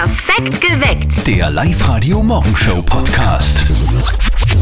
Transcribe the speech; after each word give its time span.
Perfekt 0.00 0.62
geweckt. 0.62 1.26
Der 1.26 1.50
Live-Radio 1.50 2.22
Morgenshow 2.22 2.82
Podcast. 2.82 3.66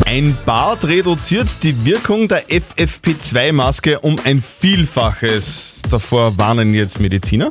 Ein 0.05 0.37
Bart 0.45 0.85
reduziert 0.85 1.63
die 1.63 1.85
Wirkung 1.85 2.27
der 2.27 2.49
FFP2-Maske 2.49 4.01
um 4.01 4.17
ein 4.25 4.43
Vielfaches. 4.43 5.83
Davor 5.89 6.37
warnen 6.39 6.75
jetzt 6.75 6.99
Mediziner. 6.99 7.51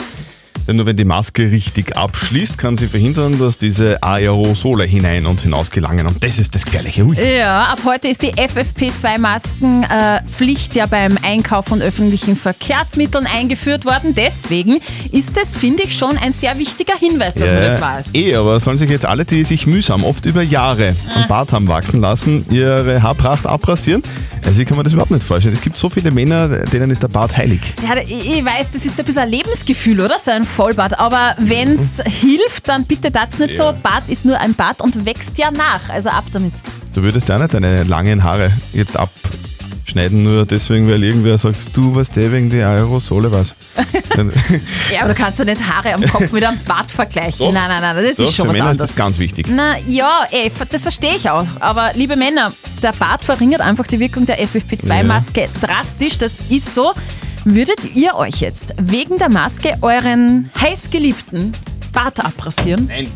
Denn 0.67 0.75
nur 0.75 0.85
wenn 0.85 0.97
die 0.97 1.05
Maske 1.05 1.49
richtig 1.51 1.95
abschließt, 1.95 2.57
kann 2.57 2.75
sie 2.75 2.87
verhindern, 2.87 3.39
dass 3.39 3.57
diese 3.57 4.01
Aerosole 4.03 4.83
hinein 4.83 5.25
und 5.25 5.41
hinaus 5.41 5.71
gelangen. 5.71 6.05
Und 6.07 6.21
das 6.23 6.39
ist 6.39 6.53
das 6.55 6.65
Gefährliche. 6.65 7.05
Ui. 7.05 7.15
Ja, 7.17 7.65
ab 7.65 7.81
heute 7.85 8.07
ist 8.09 8.21
die 8.21 8.33
FFP2-Maskenpflicht 8.33 10.75
ja 10.75 10.85
beim 10.85 11.17
Einkauf 11.23 11.65
von 11.65 11.81
öffentlichen 11.81 12.35
Verkehrsmitteln 12.35 13.25
eingeführt 13.27 13.85
worden. 13.85 14.13
Deswegen 14.15 14.79
ist 15.11 15.37
es, 15.37 15.53
finde 15.53 15.83
ich, 15.83 15.95
schon 15.97 16.17
ein 16.17 16.33
sehr 16.33 16.57
wichtiger 16.57 16.95
Hinweis, 16.97 17.35
dass 17.35 17.51
man 17.51 17.61
das 17.61 17.79
weiß. 17.81 18.15
Eh, 18.15 18.35
aber 18.35 18.59
sollen 18.59 18.77
sich 18.77 18.89
jetzt 18.89 19.05
alle, 19.05 19.25
die 19.25 19.43
sich 19.43 19.67
mühsam, 19.67 20.03
oft 20.03 20.25
über 20.25 20.41
Jahre 20.41 20.95
Ah. 21.13 21.21
am 21.21 21.27
Bart 21.27 21.51
haben 21.53 21.67
wachsen 21.67 22.01
lassen, 22.01 22.45
ihre 22.51 23.01
Haarpracht 23.01 23.45
abrasieren? 23.45 24.03
Also 24.45 24.61
ich 24.61 24.67
kann 24.67 24.77
mir 24.77 24.83
das 24.83 24.93
überhaupt 24.93 25.11
nicht 25.11 25.25
vorstellen. 25.25 25.53
Es 25.53 25.61
gibt 25.61 25.77
so 25.77 25.89
viele 25.89 26.11
Männer, 26.11 26.47
denen 26.47 26.89
ist 26.91 27.03
der 27.03 27.07
Bart 27.09 27.35
heilig. 27.35 27.59
Ja, 27.83 27.95
ich 28.01 28.37
ich 28.37 28.45
weiß, 28.45 28.71
das 28.71 28.85
ist 28.85 28.97
ein 28.99 29.05
bisschen 29.05 29.23
ein 29.23 29.29
Lebensgefühl, 29.29 29.99
oder? 29.99 30.17
So 30.19 30.31
ein 30.31 30.45
Vollbart. 30.57 30.99
Aber 30.99 31.35
wenn 31.37 31.75
es 31.75 32.01
hilft, 32.03 32.67
dann 32.67 32.85
bitte 32.85 33.11
das 33.11 33.37
nicht 33.37 33.57
Ja. 33.57 33.73
so. 33.73 33.77
Bart 33.83 34.09
ist 34.09 34.25
nur 34.25 34.39
ein 34.39 34.55
Bart 34.55 34.81
und 34.81 35.05
wächst 35.05 35.37
ja 35.37 35.51
nach. 35.51 35.87
Also 35.89 36.09
ab 36.09 36.25
damit. 36.33 36.53
Du 36.93 37.03
würdest 37.03 37.29
ja 37.29 37.37
nicht 37.37 37.53
deine 37.53 37.83
langen 37.83 38.23
Haare 38.23 38.51
jetzt 38.73 38.97
abschneiden, 38.97 40.23
nur 40.23 40.47
deswegen, 40.47 40.87
weil 40.89 41.03
irgendwer 41.03 41.37
sagt, 41.37 41.57
du 41.73 41.93
was 41.95 42.09
der 42.09 42.31
wegen 42.31 42.49
der 42.49 42.67
Aerosole 42.69 43.31
was. 43.31 43.53
Dann- 44.15 44.31
Ja, 44.91 45.01
aber 45.03 45.13
du 45.13 45.15
kannst 45.15 45.37
ja 45.37 45.45
nicht 45.45 45.61
Haare 45.63 45.93
am 45.93 46.01
Kopf 46.07 46.31
mit 46.31 46.43
einem 46.43 46.57
Bart 46.65 46.89
vergleichen. 46.91 47.37
Doch. 47.37 47.53
Nein, 47.53 47.69
nein, 47.69 47.81
nein, 47.81 48.03
das 48.03 48.17
Doch, 48.17 48.23
ist 48.25 48.33
schon 48.35 48.45
für 48.45 48.49
was 48.49 48.57
Männer 48.57 48.71
ist 48.71 48.77
anderes. 48.79 48.89
das 48.89 48.95
ganz 48.95 49.19
wichtig. 49.19 49.45
Na 49.49 49.77
ja, 49.87 50.21
ey, 50.31 50.51
das 50.71 50.81
verstehe 50.81 51.15
ich 51.17 51.29
auch. 51.29 51.45
Aber 51.59 51.91
liebe 51.93 52.15
Männer, 52.15 52.51
der 52.81 52.93
Bart 52.93 53.23
verringert 53.23 53.61
einfach 53.61 53.85
die 53.85 53.99
Wirkung 53.99 54.25
der 54.25 54.39
FFP2-Maske 54.43 55.49
drastisch. 55.61 56.17
Das 56.17 56.33
ist 56.49 56.73
so. 56.73 56.93
Würdet 57.49 57.95
ihr 57.95 58.15
euch 58.15 58.41
jetzt 58.41 58.73
wegen 58.77 59.19
der 59.19 59.29
Maske 59.29 59.77
euren 59.81 60.51
heißgeliebten 60.59 61.53
Bart 61.93 62.19
abrasieren? 62.19 62.87
Nein. 62.87 63.09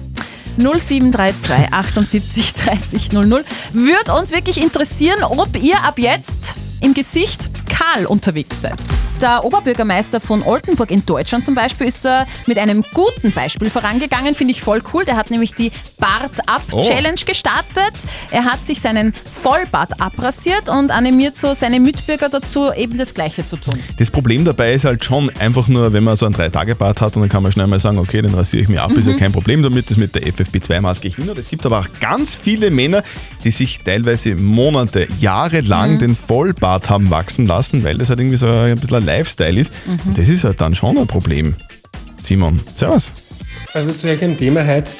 0732 0.55 1.73
78 1.73 2.53
30 2.53 3.11
00. 3.11 3.43
Würde 3.73 4.13
uns 4.13 4.31
wirklich 4.31 4.61
interessieren, 4.61 5.21
ob 5.25 5.61
ihr 5.61 5.83
ab 5.83 5.99
jetzt 5.99 6.55
im 6.79 6.93
Gesicht 6.93 7.51
kahl 7.67 8.05
unterwegs 8.05 8.61
seid. 8.61 8.79
Der 9.21 9.43
Oberbürgermeister 9.43 10.19
von 10.19 10.41
Oldenburg 10.41 10.89
in 10.89 11.05
Deutschland 11.05 11.45
zum 11.45 11.53
Beispiel 11.53 11.85
ist 11.87 12.03
da 12.03 12.25
mit 12.47 12.57
einem 12.57 12.83
guten 12.93 13.31
Beispiel 13.31 13.69
vorangegangen, 13.69 14.33
finde 14.33 14.51
ich 14.53 14.61
voll 14.63 14.81
cool. 14.93 15.05
Der 15.05 15.15
hat 15.15 15.29
nämlich 15.29 15.53
die 15.53 15.71
Bart-Up-Challenge 15.99 17.21
gestartet. 17.25 17.93
Er 18.31 18.45
hat 18.45 18.65
sich 18.65 18.81
seinen 18.81 19.13
Vollbart 19.13 20.01
abrasiert 20.01 20.69
und 20.69 20.89
animiert 20.89 21.35
so 21.35 21.53
seine 21.53 21.79
Mitbürger 21.79 22.29
dazu, 22.29 22.71
eben 22.73 22.97
das 22.97 23.13
Gleiche 23.13 23.45
zu 23.45 23.57
tun. 23.57 23.75
Das 23.99 24.09
Problem 24.09 24.43
dabei 24.43 24.73
ist 24.73 24.85
halt 24.85 25.03
schon 25.05 25.29
einfach 25.37 25.67
nur, 25.67 25.93
wenn 25.93 26.03
man 26.03 26.15
so 26.15 26.25
einen 26.25 26.33
Drei-Tage-Bart 26.33 27.01
hat 27.01 27.15
und 27.15 27.21
dann 27.21 27.29
kann 27.29 27.43
man 27.43 27.51
schnell 27.51 27.67
mal 27.67 27.79
sagen, 27.79 27.99
okay, 27.99 28.21
dann 28.23 28.33
rasiere 28.33 28.63
ich 28.63 28.69
mir 28.69 28.81
ab, 28.81 28.91
ist 28.91 29.05
Mhm. 29.05 29.11
ja 29.11 29.17
kein 29.19 29.31
Problem 29.31 29.61
damit, 29.61 29.89
das 29.91 29.97
mit 29.97 30.15
der 30.15 30.23
FFP2-Maske 30.23 31.09
hindert. 31.09 31.37
Es 31.37 31.49
gibt 31.49 31.63
aber 31.65 31.79
auch 31.81 31.87
ganz 31.99 32.35
viele 32.35 32.71
Männer, 32.71 33.03
die 33.43 33.51
sich 33.51 33.81
teilweise 33.83 34.33
Monate, 34.35 35.07
Jahre 35.19 35.61
Mhm. 35.61 35.67
lang 35.67 35.99
den 35.99 36.15
Vollbart 36.15 36.89
haben 36.89 37.09
wachsen 37.11 37.45
lassen, 37.45 37.83
weil 37.83 37.97
das 37.99 38.09
halt 38.09 38.19
irgendwie 38.19 38.37
so 38.37 38.47
ein 38.49 38.79
bisschen 38.79 39.10
Lifestyle 39.11 39.59
ist. 39.59 39.71
Mhm. 39.85 39.99
Und 40.05 40.17
das 40.17 40.29
ist 40.29 40.43
halt 40.43 40.59
dann 40.61 40.75
schon 40.75 40.97
ein 40.97 41.07
Problem. 41.07 41.55
Simon, 42.21 42.59
servus. 42.75 43.11
Also 43.73 43.91
zu 43.91 44.07
euch 44.07 44.23
ein 44.23 44.37
Thema 44.37 44.65
heute 44.65 44.91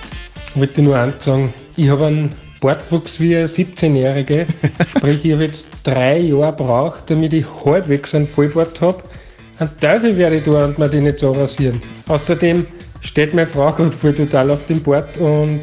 wollte 0.56 0.81
ich 0.81 0.86
nur 0.86 0.98
eins 0.98 1.23
sagen. 1.23 1.54
Ich 1.76 1.90
habe 1.90 2.08
einen 2.08 2.36
Bartwuchs 2.59 3.20
wie 3.20 3.36
ein 3.36 3.48
17-Jährige. 3.48 4.45
Sprich, 4.89 5.26
ich 5.26 5.32
habe 5.34 5.45
jetzt 5.45 5.66
drei 5.84 6.20
Jahre 6.20 6.54
braucht, 6.54 7.09
damit 7.09 7.33
ich 7.33 7.45
halbwegs 7.66 8.14
einen 8.14 8.27
Vollbart 8.27 8.80
habe. 8.82 9.04
Ein 9.60 9.70
Teufel 9.80 10.17
werde 10.17 10.38
ich 10.38 10.43
da 10.43 10.66
und 10.66 10.78
mir 10.78 10.89
den 10.89 11.04
nicht 11.04 11.20
so 11.20 11.32
rasieren. 11.32 11.80
Außerdem 12.08 12.66
steht 13.02 13.33
meine 13.33 13.48
Frau 13.48 13.72
gerade 13.72 13.92
voll 13.92 14.14
total 14.14 14.52
auf 14.52 14.66
dem 14.67 14.82
Bart 14.82 15.17
und 15.17 15.61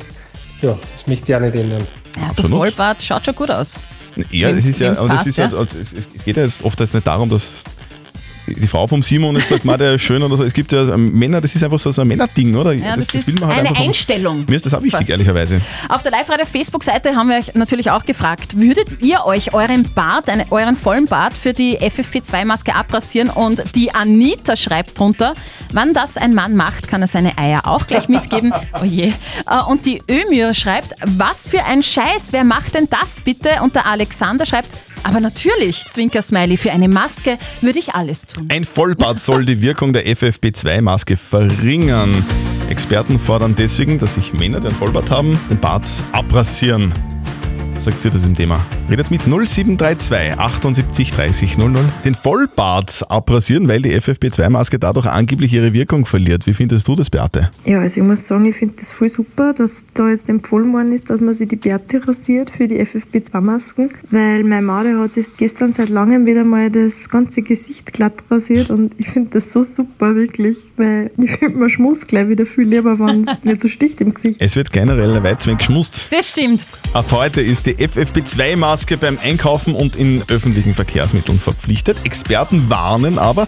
ja, 0.61 0.77
das 0.97 1.07
möchte 1.07 1.31
ich 1.31 1.37
auch 1.37 1.41
nicht 1.41 1.55
ändern. 1.55 1.83
Ja, 2.17 2.23
so 2.23 2.43
Absolut. 2.43 2.59
Vollbart 2.59 3.03
schaut 3.03 3.25
schon 3.25 3.35
gut 3.35 3.51
aus. 3.51 3.77
Ja, 4.31 4.49
es 4.51 4.67
ist 4.67 4.81
ja, 4.81 4.93
es, 4.93 5.05
passt, 5.05 5.27
ist 5.29 5.39
ja, 5.39 5.49
ja. 5.49 5.61
es, 5.61 5.75
es 5.75 6.09
es 6.15 6.25
geht 6.25 6.37
ja 6.37 6.43
jetzt 6.43 6.65
oft 6.65 6.79
jetzt 6.81 6.95
nicht 6.95 7.07
darum, 7.07 7.29
dass 7.29 7.65
die 8.55 8.67
Frau 8.67 8.87
vom 8.87 9.03
Simon 9.03 9.37
jetzt 9.37 9.49
sagt, 9.49 9.65
man, 9.65 9.79
der 9.79 9.95
ist 9.95 10.03
schön 10.03 10.23
oder 10.23 10.37
so. 10.37 10.45
Es 10.45 10.53
gibt 10.53 10.73
ja 10.73 10.89
ähm, 10.89 11.13
Männer, 11.13 11.41
das 11.41 11.55
ist 11.55 11.63
einfach 11.63 11.79
so, 11.79 11.91
so 11.93 12.03
ein 12.03 12.09
Männerding, 12.09 12.55
oder? 12.55 12.73
Ja, 12.73 12.95
das, 12.95 13.09
ist 13.15 13.27
will 13.27 13.35
man 13.41 13.55
halt 13.55 13.69
eine. 13.69 13.79
Einstellung. 13.79 14.45
Mir 14.49 14.57
ist 14.57 14.67
das 14.67 14.75
auch 14.75 14.83
wichtig, 14.83 14.99
Fast. 14.99 15.11
ehrlicherweise. 15.11 15.61
Auf 15.89 16.03
der 16.03 16.13
Live-Radio-Facebook-Seite 16.13 17.15
haben 17.15 17.29
wir 17.29 17.39
euch 17.39 17.55
natürlich 17.55 17.91
auch 17.91 18.05
gefragt, 18.05 18.59
würdet 18.59 19.03
ihr 19.03 19.25
euch 19.25 19.55
euren 19.55 19.85
Bart, 19.95 20.29
eine, 20.29 20.47
euren 20.51 20.77
vollen 20.77 21.07
Bart 21.07 21.37
für 21.37 21.53
die 21.53 21.79
FFP2-Maske 21.79 22.75
abrasieren? 22.75 23.31
Und 23.31 23.63
die 23.75 23.95
Anita 23.95 24.57
schreibt 24.57 24.99
drunter, 24.99 25.35
wann 25.73 25.95
das 25.95 26.17
ein 26.17 26.35
Mann 26.35 26.57
macht, 26.57 26.89
kann 26.89 27.03
er 27.03 27.09
seine 27.09 27.37
Eier 27.39 27.67
auch 27.67 27.87
gleich 27.87 28.09
mitgeben. 28.09 28.53
Oh 28.81 28.85
je. 28.85 29.09
Äh, 29.09 29.63
Und 29.69 29.87
die 29.87 30.03
Ömir 30.11 30.53
schreibt, 30.55 30.95
was 31.05 31.47
für 31.47 31.65
ein 31.65 31.83
Scheiß, 31.83 32.29
wer 32.33 32.45
macht 32.45 32.75
denn 32.75 32.89
das 32.91 33.21
bitte? 33.21 33.63
Und 33.63 33.75
der 33.75 33.87
Alexander 33.87 34.45
schreibt, 34.47 34.69
aber 35.05 35.21
natürlich, 35.21 35.85
Zwinker-Smiley, 35.89 36.57
für 36.57 36.73
eine 36.73 36.89
Maske 36.89 37.39
würde 37.61 37.79
ich 37.79 37.95
alles 37.95 38.27
tun. 38.27 38.49
Ein 38.51 38.65
Vollbart 38.65 39.21
soll 39.21 39.45
die 39.45 39.63
Wirkung 39.63 39.93
der 39.93 40.07
FFP2-Maske 40.07 41.17
verringern. 41.17 42.25
Experten 42.69 43.19
fordern 43.19 43.55
deswegen, 43.57 43.99
dass 43.99 44.15
sich 44.15 44.33
Männer, 44.33 44.61
die 44.61 44.69
einen 44.69 44.77
Vollbart 44.77 45.11
haben, 45.11 45.39
den 45.51 45.59
Bart 45.59 45.87
abrasieren. 46.13 46.93
Sagt 47.89 48.03
sie 48.03 48.11
das 48.11 48.27
im 48.27 48.37
Thema. 48.37 48.61
Redet 48.91 49.11
mit 49.11 49.23
0732 49.23 50.39
78 50.39 51.11
30 51.11 51.57
00. 51.57 51.83
Den 52.05 52.15
Vollbart 52.15 53.03
abrasieren, 53.09 53.67
weil 53.67 53.81
die 53.81 53.99
FFP2-Maske 53.99 54.79
dadurch 54.79 55.07
angeblich 55.07 55.55
ihre 55.55 55.73
Wirkung 55.73 56.05
verliert. 56.05 56.47
Wie 56.47 56.53
findest 56.53 56.87
du 56.87 56.95
das, 56.95 57.09
Beate? 57.09 57.51
Ja, 57.65 57.81
also 57.81 58.03
ich 58.03 58.07
muss 58.07 58.27
sagen, 58.27 58.45
ich 58.45 58.57
finde 58.57 58.75
das 58.77 58.93
voll 58.93 59.09
super, 59.09 59.55
dass 59.55 59.87
da 59.95 60.11
jetzt 60.11 60.29
empfohlen 60.29 60.71
worden 60.75 60.93
ist, 60.93 61.09
dass 61.09 61.23
man 61.23 61.33
sich 61.33 61.49
die 61.49 61.57
Bärte 61.57 62.07
rasiert 62.07 62.51
für 62.51 62.67
die 62.67 62.79
FFP2-Masken, 62.79 63.89
weil 64.11 64.45
meine 64.45 64.67
Made 64.67 64.99
hat 64.99 65.13
sich 65.13 65.27
gestern 65.39 65.73
seit 65.73 65.89
langem 65.89 66.27
wieder 66.27 66.45
mal 66.45 66.71
das 66.71 67.09
ganze 67.09 67.41
Gesicht 67.41 67.91
glatt 67.95 68.23
rasiert 68.31 68.69
und 68.69 68.93
ich 68.99 69.09
finde 69.09 69.31
das 69.31 69.51
so 69.51 69.63
super, 69.63 70.15
wirklich, 70.15 70.59
weil 70.77 71.11
ich 71.17 71.31
finde, 71.31 71.57
man 71.57 71.71
schmust 71.71 72.07
gleich 72.07 72.29
wieder 72.29 72.45
viel 72.45 72.65
lieber, 72.65 72.99
wenn 72.99 73.23
es 73.23 73.45
nicht 73.45 73.61
so 73.63 73.69
sticht 73.69 74.03
im 74.03 74.13
Gesicht. 74.13 74.43
Es 74.43 74.57
wird 74.57 74.73
generell 74.73 75.17
ein 75.17 75.23
Weitzweck 75.23 75.57
geschmust. 75.57 76.09
Das 76.11 76.29
stimmt. 76.29 76.67
Ab 76.93 77.07
heute 77.13 77.41
ist 77.41 77.65
die 77.65 77.78
FFP2-Maske 77.79 78.97
beim 78.97 79.19
Einkaufen 79.19 79.75
und 79.75 79.97
in 79.97 80.23
öffentlichen 80.29 80.75
Verkehrsmitteln 80.75 81.39
verpflichtet. 81.39 82.05
Experten 82.05 82.69
warnen 82.69 83.19
aber, 83.19 83.47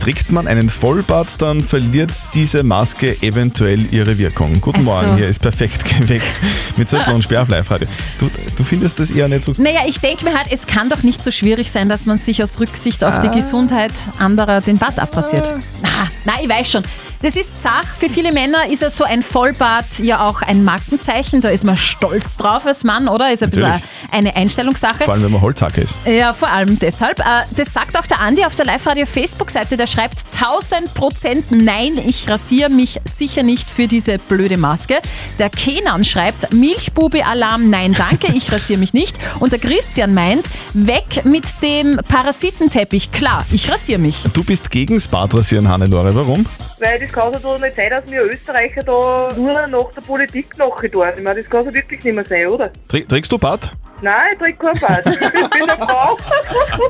trägt 0.00 0.30
man 0.32 0.46
einen 0.46 0.68
Vollbart, 0.70 1.40
dann 1.42 1.60
verliert 1.60 2.12
diese 2.34 2.62
Maske 2.62 3.16
eventuell 3.22 3.84
ihre 3.92 4.18
Wirkung. 4.18 4.60
Guten 4.60 4.78
Also- 4.78 4.90
Morgen, 4.90 5.16
hier 5.16 5.26
ist 5.26 5.40
perfekt 5.40 5.84
geweckt 5.98 6.40
mit 6.76 6.88
Zettel 6.88 7.14
und 7.14 7.22
Sperr 7.22 7.42
auf 7.42 7.48
Live-Radio. 7.48 7.88
Du, 8.18 8.30
du 8.56 8.64
findest 8.64 8.98
das 9.00 9.10
eher 9.10 9.28
nicht 9.28 9.42
so... 9.42 9.54
Naja, 9.56 9.80
ich 9.86 10.00
denke 10.00 10.24
mir 10.24 10.36
halt, 10.36 10.48
es 10.50 10.66
kann 10.66 10.88
doch 10.88 11.02
nicht 11.02 11.22
so 11.22 11.30
schwierig 11.30 11.70
sein, 11.70 11.88
dass 11.88 12.06
man 12.06 12.18
sich 12.18 12.42
aus 12.42 12.58
Rücksicht 12.60 13.02
auf 13.04 13.14
Ah. 13.14 13.20
die 13.22 13.30
Gesundheit 13.30 13.92
anderer 14.18 14.60
den 14.60 14.78
Bart 14.78 14.98
abrasiert. 14.98 15.50
Na, 15.82 15.88
na, 16.24 16.32
ich 16.42 16.48
weiß 16.48 16.70
schon. 16.70 16.82
Das 17.20 17.34
ist 17.34 17.58
Sach. 17.60 17.82
Für 17.98 18.08
viele 18.08 18.32
Männer 18.32 18.68
ist 18.70 18.80
ja 18.80 18.90
so 18.90 19.02
ein 19.02 19.24
Vollbart 19.24 19.98
ja 20.04 20.24
auch 20.24 20.40
ein 20.40 20.62
Markenzeichen. 20.62 21.40
Da 21.40 21.48
ist 21.48 21.64
man 21.64 21.76
stolz 21.76 22.36
drauf 22.36 22.64
als 22.64 22.84
Mann, 22.84 23.08
oder? 23.08 23.32
Ist 23.32 23.42
ein 23.42 23.50
bisschen 23.50 23.64
Natürlich. 23.66 23.90
eine 24.12 24.36
Einstellungssache. 24.36 25.02
Vor 25.02 25.14
allem, 25.14 25.24
wenn 25.24 25.32
man 25.32 25.40
Holzhacke 25.40 25.80
ist. 25.80 25.96
Ja, 26.06 26.32
vor 26.32 26.48
allem 26.48 26.78
deshalb. 26.78 27.18
Äh, 27.18 27.24
Das 27.56 27.72
sagt 27.72 27.98
auch 27.98 28.06
der 28.06 28.20
Andi 28.20 28.44
auf 28.44 28.54
der 28.54 28.66
Live-Radio-Facebook-Seite. 28.66 29.76
Der 29.76 29.87
schreibt 29.88 30.24
1000 30.34 30.94
Prozent 30.94 31.46
Nein, 31.50 31.98
ich 31.98 32.28
rasiere 32.28 32.70
mich 32.70 33.00
sicher 33.04 33.42
nicht 33.42 33.68
für 33.70 33.86
diese 33.88 34.18
blöde 34.18 34.56
Maske. 34.56 34.96
Der 35.38 35.50
Kenan 35.50 36.04
schreibt 36.04 36.52
Milchbubi-Alarm, 36.52 37.70
nein 37.70 37.94
danke, 37.96 38.32
ich 38.34 38.52
rasiere 38.52 38.78
mich 38.78 38.92
nicht. 38.94 39.18
Und 39.40 39.52
der 39.52 39.58
Christian 39.58 40.14
meint, 40.14 40.46
weg 40.74 41.24
mit 41.24 41.44
dem 41.62 41.98
Parasitenteppich. 42.08 43.12
Klar, 43.12 43.44
ich 43.52 43.70
rasiere 43.70 43.98
mich. 43.98 44.22
Du 44.32 44.44
bist 44.44 44.70
gegens 44.70 45.08
Bartrasieren, 45.08 45.68
Hannelore. 45.68 46.14
Warum? 46.14 46.46
Weil 46.80 47.00
das 47.00 47.10
kann 47.12 47.32
doch 47.42 47.60
nicht 47.60 47.74
sein, 47.76 47.90
dass 47.90 48.08
wir 48.10 48.22
Österreicher 48.22 48.82
da 48.82 49.30
nur 49.36 49.52
nach 49.66 49.92
der 49.94 50.00
Politik 50.02 50.56
nachher 50.58 50.90
tun. 50.90 51.04
Ich 51.16 51.22
meine, 51.22 51.40
das 51.42 51.50
kann 51.50 51.64
so 51.64 51.72
wirklich 51.74 52.04
nicht 52.04 52.14
mehr 52.14 52.24
sein, 52.24 52.46
oder? 52.46 52.70
Trä- 52.88 53.06
Trägst 53.06 53.32
du 53.32 53.38
Bart? 53.38 53.72
Nein, 54.00 54.32
ich 54.32 54.38
trinke 54.38 54.66
keinen 54.66 54.80
Bad. 54.80 55.06
Ich 55.06 55.18
bin 55.18 55.70
eine 55.70 55.76
Frau. 55.76 56.18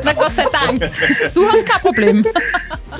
Na 0.04 0.12
Gott 0.12 0.34
sei 0.34 0.46
Dank. 0.52 0.80
Du 1.34 1.48
hast 1.50 1.66
kein 1.66 1.80
Problem. 1.80 2.26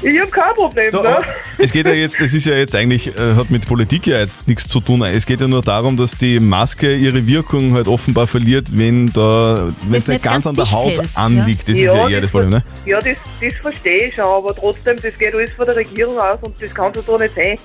Ich 0.02 0.20
habe 0.20 0.30
kein 0.30 0.54
Problem, 0.54 0.92
Da, 0.92 1.02
ne? 1.02 1.24
es 1.58 1.72
geht 1.72 1.86
ja 1.86 1.92
jetzt, 1.92 2.20
das 2.20 2.32
ist 2.32 2.46
ja 2.46 2.54
jetzt 2.54 2.74
eigentlich, 2.74 3.08
äh, 3.08 3.34
hat 3.34 3.50
mit 3.50 3.66
Politik 3.66 4.06
ja 4.06 4.18
jetzt 4.18 4.46
nichts 4.46 4.68
zu 4.68 4.80
tun. 4.80 5.02
Es 5.02 5.26
geht 5.26 5.40
ja 5.40 5.48
nur 5.48 5.62
darum, 5.62 5.96
dass 5.96 6.16
die 6.16 6.38
Maske 6.40 6.94
ihre 6.94 7.26
Wirkung 7.26 7.74
halt 7.74 7.88
offenbar 7.88 8.26
verliert, 8.26 8.68
wenn 8.70 9.12
da, 9.12 9.68
wenn 9.88 9.98
es 9.98 10.08
nicht 10.08 10.22
ganz, 10.22 10.46
an 10.46 10.54
der 10.54 10.70
Haut 10.70 10.98
hält, 10.98 11.08
anliegt. 11.14 11.68
Das 11.68 11.76
ist 11.76 11.82
ja 11.82 12.08
eher 12.08 12.20
das 12.20 12.30
Problem, 12.30 12.50
ne? 12.50 12.62
Ja, 12.84 13.00
das, 13.00 13.16
das 13.40 13.54
verstehe 13.60 14.06
ich 14.06 14.14
schon, 14.14 14.24
aber 14.24 14.54
trotzdem, 14.54 14.96
das 15.02 15.18
geht 15.18 15.34
alles 15.34 15.50
von 15.52 15.66
der 15.66 15.76
Regierung 15.76 16.18
aus 16.18 16.38
und 16.42 16.54
das 16.60 16.74
kann 16.74 16.92
so 16.94 17.02
doch 17.02 17.18
nicht 17.18 17.34
sein, 17.34 17.58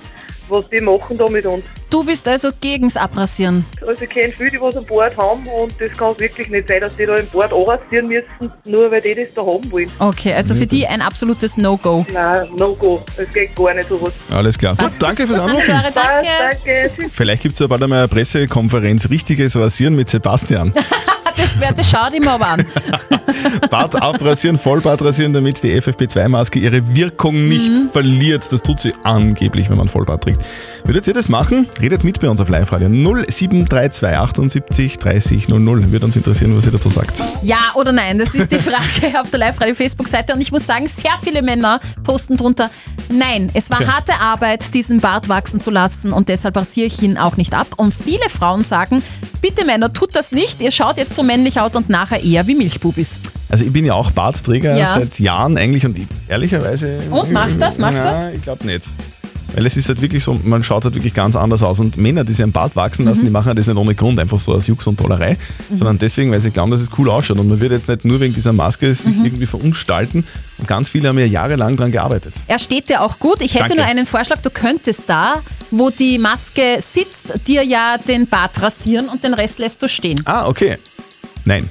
was 0.48 0.68
die 0.70 0.80
machen 0.80 1.16
da 1.16 1.28
mit 1.28 1.46
uns. 1.46 1.64
Du 1.90 2.04
bist 2.04 2.26
also 2.26 2.50
gegens 2.60 2.96
Abrasieren. 2.96 3.64
Also 3.86 4.02
ich 4.02 4.10
kenne 4.10 4.32
viele, 4.32 4.50
die 4.50 4.60
was 4.60 4.76
einen 4.76 4.86
Bart 4.86 5.16
haben 5.16 5.46
und 5.46 5.72
das 5.80 5.96
kann 5.96 6.18
wirklich 6.18 6.48
nicht 6.48 6.66
sein, 6.66 6.80
dass 6.80 6.96
die 6.96 7.06
da 7.06 7.16
im 7.16 7.26
Bart 7.28 7.52
anrasieren 7.52 8.08
müssen, 8.08 8.52
nur 8.64 8.90
weil 8.90 9.00
die 9.00 9.14
das 9.14 9.32
da 9.34 9.42
haben 9.42 9.70
wollen. 9.70 9.90
Okay, 9.98 10.34
also 10.34 10.54
für 10.54 10.66
die 10.66 10.86
ein 10.86 11.00
absolutes 11.00 11.56
No-Go. 11.56 12.04
Nein, 12.12 12.48
no 12.56 12.74
go. 12.74 13.04
Es 13.16 13.32
geht 13.32 13.54
gar 13.54 13.74
nicht 13.74 13.88
sowas. 13.88 14.12
Alles 14.32 14.58
klar. 14.58 14.74
Gut, 14.76 14.90
danke 14.98 15.26
fürs 15.26 15.38
Anrufen. 15.38 15.70
Danke. 15.94 16.28
Danke. 16.64 16.90
Vielleicht 17.12 17.42
gibt 17.42 17.54
es 17.54 17.60
ja 17.60 17.66
bald 17.66 17.82
einmal 17.82 18.00
eine 18.00 18.08
Pressekonferenz, 18.08 19.08
richtiges 19.08 19.56
Rasieren 19.56 19.94
mit 19.94 20.08
Sebastian. 20.08 20.72
Das 21.76 21.90
schaut 21.90 22.14
ihm 22.14 22.26
aber 22.28 22.46
an. 22.46 22.66
Bart 23.70 24.00
abrasieren, 24.00 24.58
Vollbart 24.58 25.02
rasieren, 25.02 25.32
damit 25.32 25.62
die 25.62 25.80
FFP2-Maske 25.80 26.58
ihre 26.58 26.94
Wirkung 26.94 27.48
nicht 27.48 27.70
Mhm. 27.70 27.90
verliert. 27.92 28.44
Das 28.52 28.62
tut 28.62 28.80
sie 28.80 28.92
angeblich, 29.02 29.70
wenn 29.70 29.76
man 29.78 29.88
Vollbart 29.88 30.22
trägt. 30.24 30.40
Würdet 30.84 31.06
ihr 31.06 31.14
das 31.14 31.28
machen? 31.28 31.66
Redet 31.80 32.04
mit 32.04 32.20
bei 32.20 32.28
uns 32.28 32.40
auf 32.40 32.48
Live-Radio 32.48 32.88
0732 32.88 34.04
78 34.18 34.98
30 34.98 35.48
00. 35.48 35.90
Würde 35.90 36.04
uns 36.06 36.16
interessieren, 36.16 36.56
was 36.56 36.66
ihr 36.66 36.72
dazu 36.72 36.90
sagt. 36.90 37.22
Ja 37.42 37.72
oder 37.74 37.92
nein, 37.92 38.18
das 38.18 38.34
ist 38.34 38.52
die 38.52 38.58
Frage 38.58 39.18
auf 39.20 39.30
der 39.30 39.40
Live-Radio-Facebook-Seite. 39.40 40.34
Und 40.34 40.40
ich 40.40 40.52
muss 40.52 40.66
sagen, 40.66 40.86
sehr 40.86 41.12
viele 41.22 41.42
Männer 41.42 41.80
posten 42.04 42.36
drunter, 42.36 42.70
nein, 43.08 43.50
es 43.54 43.70
war 43.70 43.74
Okay. 43.80 43.88
harte 43.90 44.14
Arbeit, 44.20 44.72
diesen 44.74 45.00
Bart 45.00 45.28
wachsen 45.28 45.58
zu 45.60 45.70
lassen 45.70 46.12
und 46.12 46.28
deshalb 46.28 46.56
rasiere 46.56 46.86
ich 46.86 47.02
ihn 47.02 47.18
auch 47.18 47.36
nicht 47.36 47.54
ab. 47.54 47.66
Und 47.76 47.92
viele 47.94 48.28
Frauen 48.28 48.62
sagen, 48.62 49.02
bitte 49.42 49.64
Männer, 49.64 49.92
tut 49.92 50.14
das 50.14 50.30
nicht, 50.32 50.62
ihr 50.62 50.70
schaut 50.70 50.96
jetzt 50.96 51.14
so 51.14 51.22
männlich 51.22 51.43
aus 51.60 51.76
und 51.76 51.88
nachher 51.88 52.22
eher 52.22 52.46
wie 52.46 52.54
Milchbubis. 52.54 53.18
Also 53.48 53.64
ich 53.64 53.72
bin 53.72 53.84
ja 53.84 53.94
auch 53.94 54.10
Bartträger 54.10 54.76
Ja. 54.76 54.86
seit 54.86 55.18
Jahren 55.20 55.56
eigentlich 55.58 55.84
und 55.86 55.98
ich, 55.98 56.06
ehrlicherweise... 56.28 56.98
Und, 57.10 57.32
machst 57.32 57.60
das? 57.60 57.78
Machst 57.78 57.98
ja, 57.98 58.04
das? 58.04 58.26
ich 58.34 58.42
glaube 58.42 58.66
nicht. 58.66 58.84
Weil 59.54 59.66
es 59.66 59.76
ist 59.76 59.86
halt 59.88 60.02
wirklich 60.02 60.24
so, 60.24 60.36
man 60.42 60.64
schaut 60.64 60.84
halt 60.84 60.96
wirklich 60.96 61.14
ganz 61.14 61.36
anders 61.36 61.62
aus. 61.62 61.78
Und 61.78 61.96
Männer, 61.96 62.24
die 62.24 62.32
sich 62.32 62.42
einen 62.42 62.50
Bart 62.50 62.74
wachsen 62.74 63.04
lassen, 63.04 63.20
Mhm. 63.20 63.26
die 63.26 63.30
machen 63.30 63.48
ja 63.48 63.54
das 63.54 63.68
nicht 63.68 63.76
ohne 63.76 63.94
Grund, 63.94 64.18
einfach 64.18 64.40
so 64.40 64.52
aus 64.52 64.66
Jux 64.66 64.84
und 64.88 64.96
Tollerei, 64.98 65.36
sondern 65.68 65.96
deswegen, 65.96 66.32
weil 66.32 66.40
sie 66.40 66.50
glauben, 66.50 66.72
dass 66.72 66.80
es 66.80 66.88
cool 66.98 67.08
ausschaut. 67.08 67.38
Und 67.38 67.48
man 67.48 67.60
wird 67.60 67.70
jetzt 67.70 67.86
nicht 67.86 68.04
nur 68.04 68.18
wegen 68.18 68.34
dieser 68.34 68.52
Maske 68.52 68.92
sich 68.92 69.14
Mhm. 69.14 69.24
irgendwie 69.24 69.46
verunstalten. 69.46 70.24
Und 70.58 70.66
ganz 70.66 70.88
viele 70.88 71.08
haben 71.08 71.18
ja 71.20 71.26
jahrelang 71.26 71.76
daran 71.76 71.92
gearbeitet. 71.92 72.34
Er 72.48 72.58
steht 72.58 72.88
dir 72.90 73.00
auch 73.00 73.20
gut. 73.20 73.42
Ich 73.42 73.54
hätte 73.54 73.66
Danke. 73.68 73.76
nur 73.76 73.84
einen 73.86 74.06
Vorschlag, 74.06 74.38
du 74.42 74.50
könntest 74.50 75.04
da, 75.06 75.36
wo 75.70 75.88
die 75.90 76.18
Maske 76.18 76.78
sitzt, 76.80 77.34
dir 77.46 77.62
ja 77.62 77.96
den 77.98 78.26
Bart 78.26 78.60
rasieren 78.60 79.08
und 79.08 79.22
den 79.22 79.34
Rest 79.34 79.60
lässt 79.60 79.80
du 79.82 79.88
stehen. 79.88 80.20
Ah, 80.24 80.48
okay. 80.48 80.78
Nein. 81.44 81.68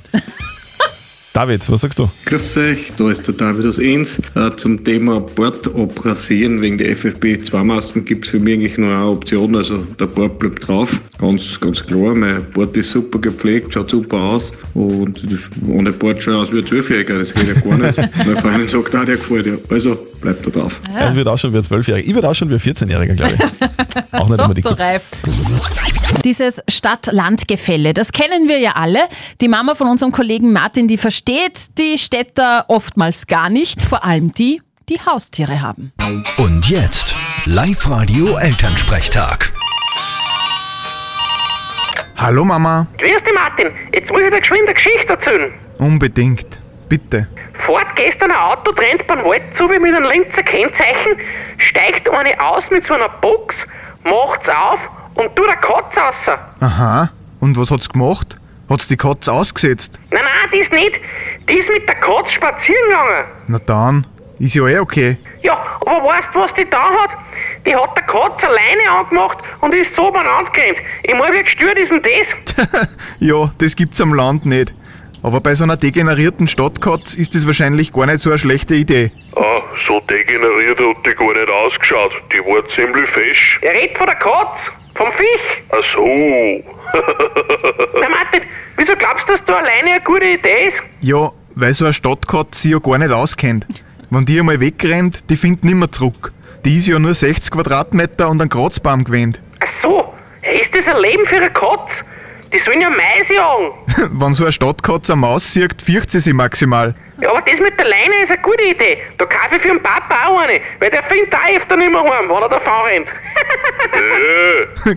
David, 1.33 1.67
was 1.71 1.81
sagst 1.81 1.97
du? 1.97 2.07
Grüß 2.25 2.57
euch, 2.57 2.91
da 2.95 3.09
ist 3.09 3.25
der 3.25 3.33
David 3.33 3.65
aus 3.65 3.79
Enns. 3.79 4.19
Äh, 4.35 4.55
zum 4.55 4.83
Thema 4.83 5.19
Bart 5.19 5.67
abrasieren 5.67 6.61
wegen 6.61 6.77
der 6.77 6.95
FFP2-Masken 6.95 8.05
gibt 8.05 8.25
es 8.25 8.31
für 8.31 8.39
mich 8.39 8.53
eigentlich 8.53 8.77
nur 8.77 8.91
eine 8.91 9.07
Option, 9.07 9.55
also 9.55 9.79
der 9.99 10.05
Bart 10.05 10.37
bleibt 10.37 10.67
drauf. 10.67 11.01
Ganz, 11.17 11.59
ganz 11.59 11.83
klar, 11.83 12.13
mein 12.13 12.45
Bart 12.51 12.77
ist 12.77 12.91
super 12.91 13.17
gepflegt, 13.17 13.73
schaut 13.73 13.89
super 13.89 14.21
aus 14.21 14.53
und 14.75 15.25
ohne 15.67 15.91
Bart 15.91 16.21
schaut 16.21 16.35
aus 16.35 16.53
wie 16.53 16.59
ein 16.59 16.67
Zwölfjähriger, 16.67 17.17
das 17.17 17.33
geht 17.33 17.47
ja 17.47 17.59
gar 17.59 17.79
nicht. 17.79 17.97
Meine 18.25 18.35
Freundin 18.39 18.69
sagt 18.69 18.95
auch, 18.95 19.05
der 19.05 19.17
gefällt 19.17 19.47
dir, 19.47 19.59
also 19.69 19.97
bleibt 20.23 20.45
da 20.45 20.49
drauf. 20.49 20.79
Er 20.97 21.15
wird 21.15 21.27
auch 21.27 21.37
schon 21.37 21.53
wie 21.53 21.57
ein 21.57 21.63
Zwölfjähriger. 21.63 22.07
Ich 22.07 22.15
würde 22.15 22.29
auch 22.29 22.33
schon 22.33 22.49
wie 22.49 22.55
ein 22.55 22.59
14-Jähriger, 22.59 23.13
glaube 23.15 23.35
ich. 23.35 23.41
Auch 24.19 24.27
nicht 24.29 24.39
Doch 24.39 24.47
unbedingt. 24.47 24.67
so 24.67 24.73
reif. 24.73 25.03
Dieses 26.23 26.61
Stadt-Land-Gefälle, 26.67 27.93
das 27.93 28.11
kennen 28.11 28.47
wir 28.47 28.59
ja 28.59 28.71
alle. 28.73 28.99
Die 29.41 29.47
Mama 29.47 29.75
von 29.75 29.87
unserem 29.87 30.11
Kollegen 30.11 30.53
Martin, 30.53 30.87
die 30.87 30.97
versteht 30.97 31.77
die 31.77 31.97
Städter 31.97 32.65
oftmals 32.67 33.27
gar 33.27 33.49
nicht, 33.49 33.81
vor 33.81 34.03
allem 34.05 34.31
die, 34.31 34.61
die 34.89 34.99
Haustiere 34.99 35.61
haben. 35.61 35.91
Und 36.37 36.69
jetzt 36.69 37.15
Live-Radio 37.45 38.37
Elternsprechtag. 38.37 39.51
Hallo 42.17 42.45
Mama, 42.45 42.87
Grüß 42.99 43.23
dich, 43.23 43.33
Martin. 43.33 43.67
Jetzt 43.93 44.09
muss 44.11 44.21
ich 44.21 44.29
dir 44.29 44.39
geschwind 44.39 44.61
eine 44.65 44.73
Geschichte 44.75 45.07
erzählen. 45.09 45.51
unbedingt. 45.79 46.61
Bitte. 46.93 47.27
Fährt 47.65 47.95
gestern 47.95 48.29
ein 48.29 48.37
Auto, 48.37 48.71
trennt 48.71 49.07
beim 49.07 49.25
Wald 49.25 49.41
zu 49.57 49.67
wie 49.67 49.79
mit 49.79 49.95
einem 49.95 50.07
Linzer 50.11 50.43
Kennzeichen, 50.43 51.17
steigt 51.57 52.07
eine 52.07 52.39
aus 52.39 52.69
mit 52.69 52.85
so 52.85 52.93
einer 52.93 53.09
Box, 53.09 53.55
macht's 54.03 54.47
auf 54.47 54.79
und 55.15 55.35
tut 55.35 55.47
eine 55.47 55.57
Katze 55.57 55.99
raus. 55.99 56.39
Aha. 56.59 57.09
Und 57.39 57.57
was 57.57 57.71
hat's 57.71 57.89
gemacht? 57.89 58.37
Hat's 58.69 58.87
die 58.87 58.95
Katze 58.95 59.33
ausgesetzt? 59.33 59.99
Nein, 60.11 60.21
nein, 60.23 60.51
die 60.53 60.57
ist 60.59 60.71
nicht. 60.71 60.99
Die 61.49 61.57
ist 61.57 61.67
mit 61.67 61.87
der 61.87 61.95
Katze 61.95 62.29
spazieren 62.29 62.83
gegangen. 62.87 63.25
Na 63.47 63.57
dann, 63.57 64.05
ist 64.37 64.53
ja 64.53 64.67
eh 64.67 64.77
okay. 64.77 65.17
Ja, 65.41 65.57
aber 65.81 66.05
weißt 66.05 66.29
du, 66.31 66.41
was 66.41 66.53
die 66.53 66.69
da 66.69 66.77
hat? 66.77 67.09
Die 67.65 67.75
hat 67.75 67.97
der 67.97 68.03
Katze 68.03 68.49
alleine 68.49 68.99
angemacht 68.99 69.39
und 69.61 69.73
ist 69.73 69.95
so 69.95 70.11
beieinander 70.11 70.51
gerannt. 70.51 70.77
Ich 71.01 71.15
meine, 71.15 71.35
wie 71.37 71.41
gestört 71.41 71.79
ist 71.79 71.89
denn 71.89 72.03
das? 72.03 72.87
Ja, 73.19 73.49
das 73.57 73.75
gibt's 73.75 73.99
am 73.99 74.13
Land 74.13 74.45
nicht. 74.45 74.75
Aber 75.23 75.39
bei 75.39 75.55
so 75.55 75.63
einer 75.63 75.77
degenerierten 75.77 76.49
Stadtkatze 76.49 77.17
ist 77.17 77.33
das 77.33 77.47
wahrscheinlich 77.47 77.93
gar 77.93 78.05
nicht 78.05 78.19
so 78.19 78.29
eine 78.29 78.37
schlechte 78.37 78.75
Idee. 78.75 79.09
Ah, 79.37 79.61
so 79.87 80.01
degeneriert 80.01 80.77
hat 80.77 81.05
die 81.05 81.15
gar 81.15 81.33
nicht 81.33 81.49
ausgeschaut. 81.49 82.11
Die 82.33 82.39
war 82.39 82.67
ziemlich 82.67 83.09
fesch. 83.09 83.57
Er 83.61 83.73
redet 83.73 83.97
von 83.97 84.05
der 84.05 84.15
Katze, 84.15 84.71
vom 84.95 85.07
Fisch. 85.13 85.63
Ach 85.69 85.83
so. 85.93 86.05
Na 88.01 88.09
Martin, 88.09 88.41
wieso 88.75 88.97
glaubst 88.97 89.27
du, 89.29 89.31
dass 89.31 89.45
da 89.45 89.59
alleine 89.59 89.91
eine 89.91 90.01
gute 90.01 90.25
Idee 90.25 90.67
ist? 90.67 90.77
Ja, 90.99 91.31
weil 91.55 91.73
so 91.73 91.85
eine 91.85 91.93
Stadtkatze 91.93 92.61
sich 92.61 92.71
ja 92.73 92.79
gar 92.79 92.97
nicht 92.97 93.11
auskennt. 93.11 93.65
Wenn 94.09 94.25
die 94.25 94.37
einmal 94.39 94.59
wegrennt, 94.59 95.29
die 95.29 95.37
findet 95.37 95.63
nimmer 95.63 95.89
zurück. 95.89 96.33
Die 96.65 96.77
ist 96.77 96.87
ja 96.87 96.99
nur 96.99 97.13
60 97.13 97.49
Quadratmeter 97.49 98.29
und 98.29 98.41
ein 98.41 98.49
Kratzbaum 98.49 99.05
gewöhnt. 99.05 99.41
Ach 99.61 99.81
so, 99.81 100.13
ist 100.41 100.75
das 100.75 100.93
ein 100.93 101.01
Leben 101.01 101.25
für 101.25 101.37
eine 101.37 101.49
Katze? 101.49 102.03
Die 102.53 102.59
sollen 102.59 102.81
ja 102.81 102.89
Mais 102.89 103.27
jagen. 103.29 103.71
Wenn 104.11 104.33
so 104.33 104.43
eine 104.43 104.51
Stadtkatze 104.51 105.13
eine 105.13 105.21
Maus 105.21 105.53
sieht, 105.53 105.81
fürcht 105.81 106.11
sie 106.11 106.19
sich 106.19 106.33
maximal. 106.33 106.95
Ja, 107.21 107.29
aber 107.29 107.41
das 107.41 107.59
mit 107.59 107.77
der 107.79 107.87
Leine 107.87 108.23
ist 108.23 108.31
eine 108.31 108.41
gute 108.41 108.63
Idee. 108.63 108.97
Da 109.17 109.25
kaufe 109.25 109.55
ich 109.55 109.61
für 109.61 109.69
den 109.69 109.81
Papa 109.81 110.27
auch 110.27 110.39
eine, 110.39 110.59
weil 110.79 110.89
der 110.89 111.03
findet 111.03 111.33
auch 111.33 111.55
öfter 111.55 111.77
nicht 111.77 111.91
mehr 111.91 112.01
heim, 112.01 112.29
wenn 112.29 112.41
er 112.41 112.49
davon 112.49 112.85
rennt. 112.85 113.07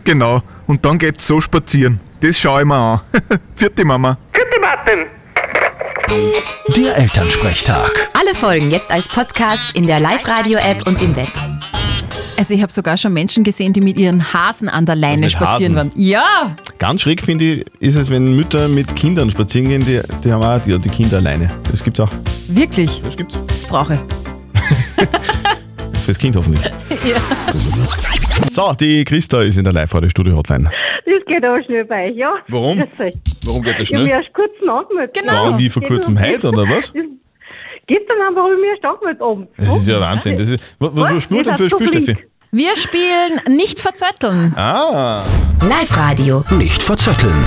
genau. 0.05 0.43
Und 0.67 0.85
dann 0.85 0.99
geht's 0.99 1.27
so 1.27 1.41
spazieren. 1.41 2.01
Das 2.21 2.39
schaue 2.39 2.61
ich 2.61 2.67
mir 2.67 2.75
an. 2.75 3.01
Vierte 3.55 3.85
Mama. 3.85 4.19
Gute 4.33 4.61
Martin. 4.61 5.07
Der 6.77 6.97
Elternsprechtag. 6.97 8.09
Alle 8.15 8.35
Folgen 8.35 8.71
jetzt 8.71 8.91
als 8.91 9.09
Podcast 9.09 9.77
in 9.77 9.87
der 9.87 10.01
Live-Radio-App 10.01 10.87
und 10.87 11.03
im 11.03 11.15
Web. 11.17 11.29
Also 12.39 12.53
ich 12.55 12.61
habe 12.63 12.71
sogar 12.73 12.97
schon 12.99 13.13
Menschen 13.15 13.45
gesehen, 13.45 13.73
die 13.73 13.81
mit 13.81 13.97
ihren 13.97 14.33
Hasen 14.33 14.69
an 14.69 14.85
der 14.85 14.95
Leine 14.95 15.23
mit 15.23 15.31
spazieren 15.33 15.75
Hasen? 15.77 15.91
waren. 15.93 16.01
Ja, 16.01 16.57
Ganz 16.79 17.01
schräg 17.03 17.23
finde 17.23 17.45
ich, 17.45 17.65
ist 17.81 17.97
es, 17.97 18.11
wenn 18.11 18.37
Mütter 18.37 18.69
mit 18.69 18.95
Kindern 18.95 19.31
spazieren 19.31 19.69
gehen, 19.69 19.85
die, 19.87 20.01
die 20.23 20.33
haben 20.33 20.43
auch 20.45 20.61
die, 20.61 20.79
die 20.79 20.89
Kinder 20.91 21.17
alleine. 21.17 21.51
Das 21.71 21.83
gibt's 21.83 21.99
auch. 22.01 22.11
wirklich. 22.49 23.01
Das 23.03 23.17
gibt's. 23.17 23.39
Das 23.49 23.65
brauche 23.65 23.95
ich. 23.95 24.01
Fürs 26.05 26.19
Kind 26.19 26.37
hoffentlich. 26.37 26.65
Ja. 27.07 27.17
So, 28.51 28.73
die 28.79 29.05
Christa 29.05 29.43
ist 29.43 29.59
in 29.59 29.65
der 29.65 29.73
Live-Radio-Studio-Hotline. 29.73 30.65
Das 30.65 31.27
geht 31.27 31.45
aber 31.45 31.63
schnell 31.65 31.85
bei 31.85 32.11
euch, 32.11 32.17
ja. 32.17 32.33
Warum? 32.49 32.83
Warum 33.45 33.63
geht 33.63 33.79
das 33.79 33.89
Ich 33.89 33.95
habe 33.95 34.05
mich 34.05 34.13
schnell? 34.13 34.25
erst 34.25 34.35
kurz 34.35 34.51
angemeldet. 34.69 35.17
Genau. 35.21 35.51
Ja, 35.51 35.59
wie 35.59 35.69
vor 35.69 35.83
kurzem 35.83 36.19
heute, 36.21 36.49
oder 36.49 36.69
was? 36.69 36.93
Gestern 37.89 38.19
haben 38.21 38.35
wir 38.35 38.57
mich 38.59 38.71
erst 38.71 38.85
angemeldet 38.85 39.23
oben. 39.23 39.49
Das 39.57 39.77
ist 39.77 39.87
ja 39.87 40.01
Wahnsinn. 40.01 40.37
Das 40.37 40.49
ist, 40.49 40.63
was, 40.79 40.91
was, 40.95 41.15
was 41.15 41.23
spielt 41.23 41.47
denn 41.47 41.55
für 41.55 41.65
ein 41.65 41.71
Spiel, 41.71 41.89
Steffi? 41.89 42.17
Wir 42.51 42.75
spielen 42.75 43.41
nicht 43.57 43.79
verzötteln. 43.79 44.53
Ah, 44.57 45.23
Live-Radio. 45.63 46.45
Nicht 46.51 46.83
verzetteln. 46.83 47.47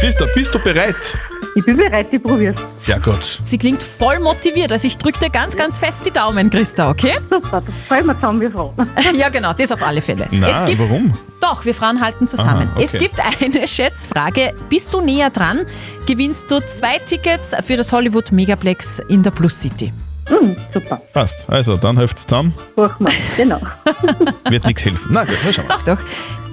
Christa, 0.00 0.26
bist 0.34 0.54
du 0.54 0.58
bereit? 0.58 1.14
Ich 1.56 1.64
bin 1.64 1.76
bereit, 1.76 2.08
ich 2.10 2.20
probier's. 2.22 2.56
Sehr 2.76 2.98
gut. 2.98 3.40
Sie 3.44 3.58
klingt 3.58 3.80
voll 3.82 4.18
motiviert. 4.18 4.72
Also 4.72 4.88
ich 4.88 4.98
drücke 4.98 5.20
dir 5.20 5.30
ganz, 5.30 5.54
ganz 5.56 5.78
fest 5.78 6.02
die 6.04 6.10
Daumen, 6.10 6.50
Christa, 6.50 6.90
okay? 6.90 7.14
Super, 7.30 7.62
das 7.64 7.74
fallen 7.88 8.06
wir 8.06 8.14
zusammen 8.16 8.40
wie 8.40 8.50
Frauen. 8.50 8.74
Ja, 9.16 9.28
genau, 9.28 9.52
das 9.52 9.70
auf 9.70 9.80
alle 9.82 10.02
Fälle. 10.02 10.26
Na, 10.32 10.66
warum? 10.76 11.16
Doch, 11.40 11.64
wir 11.64 11.74
Frauen 11.74 12.00
halten 12.00 12.26
zusammen. 12.26 12.68
Aha, 12.68 12.72
okay. 12.76 12.84
Es 12.84 12.92
gibt 12.92 13.20
eine 13.20 13.68
Schätzfrage. 13.68 14.52
Bist 14.68 14.92
du 14.92 15.00
näher 15.00 15.30
dran, 15.30 15.64
gewinnst 16.06 16.50
du 16.50 16.58
zwei 16.60 16.98
Tickets 16.98 17.54
für 17.64 17.76
das 17.76 17.92
Hollywood 17.92 18.32
Megaplex 18.32 18.98
in 19.08 19.22
der 19.22 19.30
Plus 19.30 19.60
City. 19.60 19.92
Hm, 20.26 20.56
super, 20.72 21.02
Passt. 21.12 21.48
Also, 21.50 21.76
dann 21.76 21.96
helft's 21.98 22.26
zusammen. 22.26 22.52
machen 22.76 23.06
wir. 23.06 23.12
Genau. 23.36 23.60
Wird 24.48 24.64
nichts 24.64 24.84
helfen. 24.84 25.08
Na 25.10 25.24
gut, 25.24 25.36
na 25.44 25.52
schauen 25.52 25.68
wir. 25.68 25.76
Doch, 25.76 25.82
doch. 25.82 25.98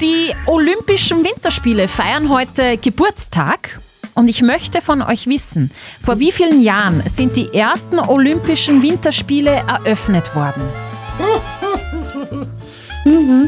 Die 0.01 0.35
Olympischen 0.45 1.23
Winterspiele 1.23 1.87
feiern 1.87 2.29
heute 2.29 2.77
Geburtstag. 2.77 3.79
Und 4.13 4.27
ich 4.27 4.41
möchte 4.41 4.81
von 4.81 5.01
euch 5.01 5.27
wissen, 5.27 5.71
vor 6.03 6.19
wie 6.19 6.31
vielen 6.31 6.61
Jahren 6.61 7.01
sind 7.05 7.35
die 7.35 7.53
ersten 7.53 7.99
Olympischen 7.99 8.81
Winterspiele 8.81 9.63
eröffnet 9.67 10.35
worden? 10.35 10.63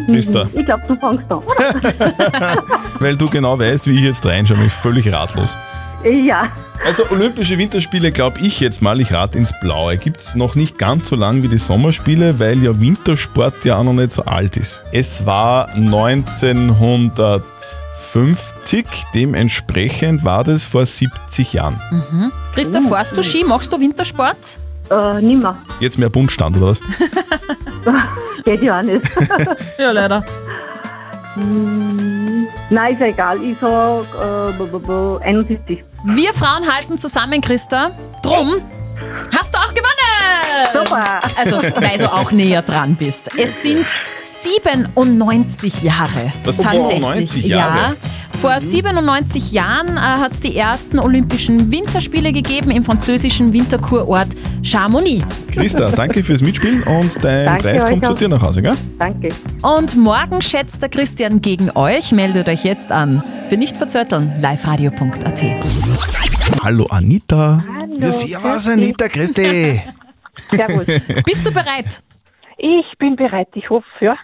Christa, 0.07 0.47
Ich 0.53 0.65
glaube, 0.65 0.83
du 0.87 0.95
fängst 0.95 1.31
an. 1.31 1.43
weil 2.99 3.15
du 3.15 3.29
genau 3.29 3.57
weißt, 3.59 3.87
wie 3.87 3.95
ich 3.95 4.01
jetzt 4.01 4.25
reinschaue, 4.25 4.57
bin 4.57 4.67
ich 4.67 4.73
völlig 4.73 5.11
ratlos. 5.11 5.57
Ja. 6.03 6.51
Also 6.85 7.09
Olympische 7.11 7.57
Winterspiele 7.57 8.11
glaube 8.11 8.39
ich 8.41 8.59
jetzt 8.59 8.81
mal, 8.81 8.99
ich 8.99 9.13
rate 9.13 9.37
ins 9.37 9.53
Blaue. 9.61 9.97
Gibt 9.97 10.19
es 10.19 10.35
noch 10.35 10.55
nicht 10.55 10.77
ganz 10.77 11.07
so 11.09 11.15
lang 11.15 11.43
wie 11.43 11.47
die 11.47 11.57
Sommerspiele, 11.57 12.39
weil 12.39 12.61
ja 12.61 12.79
Wintersport 12.79 13.63
ja 13.63 13.77
auch 13.77 13.83
noch 13.83 13.93
nicht 13.93 14.11
so 14.11 14.23
alt 14.25 14.57
ist. 14.57 14.81
Es 14.91 15.25
war 15.25 15.69
1950, 18.13 18.85
dementsprechend 19.13 20.23
war 20.23 20.43
das 20.43 20.65
vor 20.65 20.85
70 20.85 21.53
Jahren. 21.53 21.79
Mhm. 22.11 22.31
Christa, 22.53 22.81
fährst 22.81 23.17
du 23.17 23.23
Ski? 23.23 23.43
Machst 23.43 23.71
du 23.71 23.79
Wintersport? 23.79 24.59
Äh, 24.91 25.21
nimmer. 25.21 25.57
Jetzt 25.79 25.97
mehr 25.97 26.09
Bundstand 26.09 26.57
oder 26.57 26.67
was? 26.67 26.79
Geht 28.45 28.61
ja 28.61 28.79
auch 28.79 28.83
nicht. 28.83 29.01
ja, 29.79 29.91
leider. 29.91 30.23
Hm, 31.35 32.47
Nein, 32.69 32.93
ist 32.93 32.99
ja 32.99 33.07
egal. 33.07 33.41
Ich 33.41 33.57
sag 33.59 34.01
äh, 34.01 34.51
b- 34.57 34.65
b- 34.65 34.79
b- 34.79 35.17
71. 35.23 35.83
Wir 36.05 36.33
Frauen 36.33 36.69
halten 36.71 36.97
zusammen, 36.97 37.39
Christa. 37.41 37.91
Drum 38.21 38.55
hast 39.35 39.53
du 39.53 39.57
auch 39.59 39.73
gewonnen! 39.73 40.85
Super! 40.85 41.19
Also, 41.37 41.57
weil 41.57 41.97
du 41.97 42.11
auch 42.11 42.31
näher 42.31 42.61
dran 42.61 42.95
bist. 42.95 43.29
Es 43.37 43.61
sind 43.61 43.89
97 44.23 45.81
Jahre. 45.81 46.31
Was, 46.43 46.57
97 46.57 47.45
Jahre? 47.45 47.77
Ja. 47.77 47.95
Vor 48.39 48.59
97 48.59 49.51
Jahren 49.51 49.95
äh, 49.95 49.99
hat 49.99 50.33
es 50.33 50.39
die 50.41 50.57
ersten 50.57 50.99
Olympischen 50.99 51.71
Winterspiele 51.71 52.33
gegeben 52.33 52.71
im 52.71 52.83
französischen 52.83 53.53
Winterkurort 53.53 54.27
Chamonix. 54.61 55.23
Christa, 55.51 55.89
danke 55.91 56.23
fürs 56.23 56.41
Mitspielen 56.41 56.83
und 56.83 57.23
dein 57.23 57.45
Danke 57.45 57.63
Preis 57.63 57.85
kommt 57.85 58.05
zu 58.05 58.13
dir 58.13 58.27
nach 58.27 58.41
Hause, 58.41 58.61
gell? 58.61 58.75
Danke. 58.99 59.29
Und 59.61 59.95
morgen 59.95 60.41
schätzt 60.41 60.81
der 60.81 60.89
Christian 60.89 61.41
gegen 61.41 61.71
euch. 61.75 62.11
Meldet 62.11 62.49
euch 62.49 62.65
jetzt 62.65 62.91
an. 62.91 63.23
Für 63.49 63.55
nicht 63.55 63.77
verzötteln, 63.77 64.33
liveradio.at. 64.41 65.43
Hallo 66.63 66.85
Anita. 66.89 67.63
Hallo. 67.93 68.05
Ja, 68.05 68.11
servus, 68.11 68.67
Anita, 68.67 69.07
grüß 69.07 69.31
dich. 69.31 69.81
Servus. 70.51 70.85
Bist 71.25 71.45
du 71.45 71.51
bereit? 71.51 72.01
Ich 72.57 72.97
bin 72.97 73.15
bereit. 73.15 73.47
Ich 73.55 73.69
hoffe, 73.69 73.85
ja. 74.01 74.15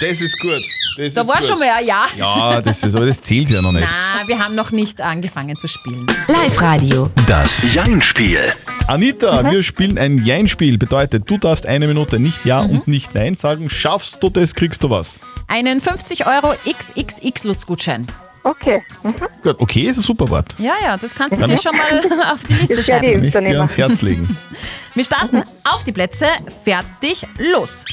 Das 0.00 0.20
ist 0.20 0.40
gut. 0.40 0.50
Das 0.96 1.14
Da 1.14 1.20
ist 1.20 1.28
war 1.28 1.36
gut. 1.36 1.44
schon 1.46 1.58
mal 1.58 1.70
ein 1.70 1.86
Ja. 1.86 2.06
Ja, 2.16 2.60
das 2.60 2.82
ist, 2.82 2.96
aber 2.96 3.06
das 3.06 3.20
zählt 3.20 3.50
ja 3.50 3.62
noch 3.62 3.72
nicht. 3.72 3.86
Na, 3.88 4.26
wir 4.26 4.38
haben 4.38 4.54
noch 4.54 4.70
nicht 4.72 5.00
angefangen 5.00 5.56
zu 5.56 5.68
spielen. 5.68 6.06
Live-Radio. 6.28 7.10
Das 7.28 7.72
Jein-Spiel. 7.72 8.40
Anita, 8.88 9.48
wir 9.50 9.62
spielen 9.62 9.98
ein 9.98 10.24
Jein-Spiel. 10.24 10.78
Bedeutet, 10.78 11.30
du 11.30 11.38
darfst 11.38 11.66
eine 11.66 11.86
Minute 11.86 12.18
nicht 12.18 12.44
Ja 12.44 12.60
und 12.60 12.88
nicht 12.88 13.14
Nein 13.14 13.36
sagen. 13.36 13.70
Schaffst 13.70 14.22
du 14.22 14.30
das, 14.30 14.54
kriegst 14.54 14.82
du 14.82 14.90
was. 14.90 15.20
Einen 15.46 15.80
50 15.80 16.26
Euro 16.26 16.54
XXX-Lutz-Gutschein. 16.66 18.06
Okay. 18.44 18.82
Mhm. 19.02 19.14
Gut, 19.42 19.56
okay, 19.58 19.82
ist 19.82 19.98
ein 19.98 20.02
super 20.02 20.28
Wort. 20.28 20.54
Ja, 20.58 20.74
ja, 20.82 20.96
das 20.96 21.14
kannst 21.14 21.40
du 21.40 21.44
dir 21.46 21.54
ich- 21.54 21.62
schon 21.62 21.76
mal 21.76 21.98
auf 22.32 22.44
die 22.48 22.54
Liste 22.54 22.82
schreiben. 22.82 23.20
Nicht 23.20 23.34
dir 23.34 23.56
ans 23.58 23.76
Herz 23.78 24.02
legen. 24.02 24.36
Wir 24.94 25.04
starten 25.04 25.42
auf 25.64 25.84
die 25.84 25.92
Plätze. 25.92 26.26
Fertig, 26.64 27.26
los. 27.38 27.84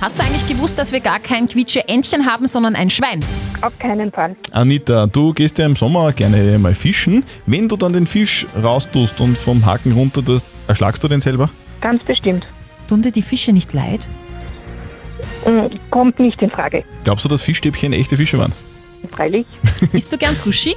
Hast 0.00 0.18
du 0.18 0.22
eigentlich 0.24 0.46
gewusst, 0.48 0.78
dass 0.78 0.90
wir 0.92 0.98
gar 1.00 1.20
kein 1.20 1.46
Quietsche-Entchen 1.46 2.26
haben, 2.26 2.46
sondern 2.48 2.74
ein 2.74 2.90
Schwein? 2.90 3.20
Auf 3.62 3.78
keinen 3.78 4.10
Fall. 4.12 4.32
Anita, 4.50 5.06
du 5.06 5.32
gehst 5.32 5.56
ja 5.58 5.64
im 5.66 5.76
Sommer 5.76 6.12
gerne 6.12 6.58
mal 6.58 6.74
fischen. 6.74 7.24
Wenn 7.46 7.68
du 7.68 7.76
dann 7.76 7.92
den 7.92 8.06
Fisch 8.06 8.44
raustust 8.62 9.18
und 9.20 9.38
vom 9.38 9.64
Haken 9.64 9.92
runter 9.92 10.22
tust, 10.22 10.46
erschlagst 10.66 11.02
du 11.04 11.08
den 11.08 11.20
selber? 11.20 11.48
Ganz 11.80 12.02
bestimmt. 12.02 12.44
Tun 12.88 13.00
dir 13.02 13.12
die 13.12 13.22
Fische 13.22 13.52
nicht 13.52 13.72
leid? 13.72 14.06
Mm, 15.46 15.72
Kommt 15.90 16.18
nicht 16.18 16.42
in 16.42 16.50
Frage. 16.50 16.84
Glaubst 17.04 17.24
du, 17.24 17.28
dass 17.28 17.40
Fischstäbchen 17.42 17.92
echte 17.92 18.16
Fische 18.16 18.38
waren? 18.38 18.52
Freilich. 19.08 19.46
Isst 19.92 20.12
du 20.12 20.18
gern 20.18 20.34
Sushi? 20.34 20.76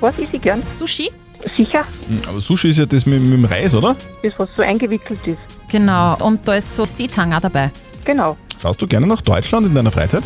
Was 0.00 0.18
ist 0.18 0.32
ich 0.34 0.42
gern? 0.42 0.62
Sushi? 0.70 1.10
Sicher. 1.56 1.84
Hm, 2.08 2.20
Aber 2.28 2.40
Sushi 2.40 2.70
ist 2.70 2.78
ja 2.78 2.86
das 2.86 3.06
mit, 3.06 3.22
mit 3.22 3.32
dem 3.32 3.44
Reis, 3.44 3.74
oder? 3.74 3.96
Das, 4.22 4.32
was 4.38 4.48
so 4.56 4.62
eingewickelt 4.62 5.18
ist. 5.26 5.38
Genau, 5.70 6.16
und 6.24 6.46
da 6.46 6.54
ist 6.54 6.74
so 6.74 6.84
Seetang 6.84 7.32
auch 7.34 7.40
dabei. 7.40 7.70
Genau. 8.04 8.36
Fahrst 8.58 8.80
du 8.82 8.86
gerne 8.86 9.06
nach 9.06 9.20
Deutschland 9.20 9.66
in 9.66 9.74
deiner 9.74 9.92
Freizeit? 9.92 10.24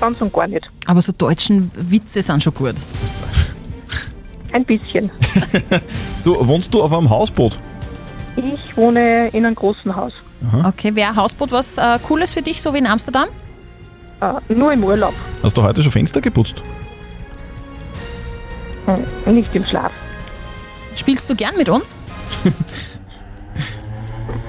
Ganz 0.00 0.20
und 0.20 0.32
gar 0.32 0.46
nicht. 0.46 0.68
Aber 0.86 1.00
so 1.00 1.12
deutschen 1.16 1.70
Witze 1.74 2.20
sind 2.22 2.42
schon 2.42 2.54
gut. 2.54 2.74
Ein 4.52 4.64
bisschen. 4.64 5.10
Du, 6.24 6.36
wohnst 6.46 6.74
du 6.74 6.82
auf 6.82 6.92
einem 6.92 7.08
Hausboot? 7.08 7.58
Ich 8.36 8.76
wohne 8.76 9.28
in 9.28 9.46
einem 9.46 9.54
großen 9.54 9.96
Haus. 9.96 10.12
Okay, 10.64 10.94
wäre 10.94 11.16
Hausboot 11.16 11.50
was 11.50 11.78
äh, 11.78 11.98
Cooles 12.06 12.34
für 12.34 12.42
dich, 12.42 12.60
so 12.60 12.74
wie 12.74 12.78
in 12.78 12.86
Amsterdam? 12.86 13.28
Äh, 14.20 14.52
nur 14.52 14.70
im 14.70 14.84
Urlaub. 14.84 15.14
Hast 15.42 15.56
du 15.56 15.62
heute 15.62 15.82
schon 15.82 15.92
Fenster 15.92 16.20
geputzt? 16.20 16.62
Hm, 18.86 19.34
Nicht 19.34 19.54
im 19.54 19.64
Schlaf. 19.64 19.92
Spielst 20.96 21.28
du 21.30 21.34
gern 21.34 21.56
mit 21.56 21.68
uns? 21.68 21.98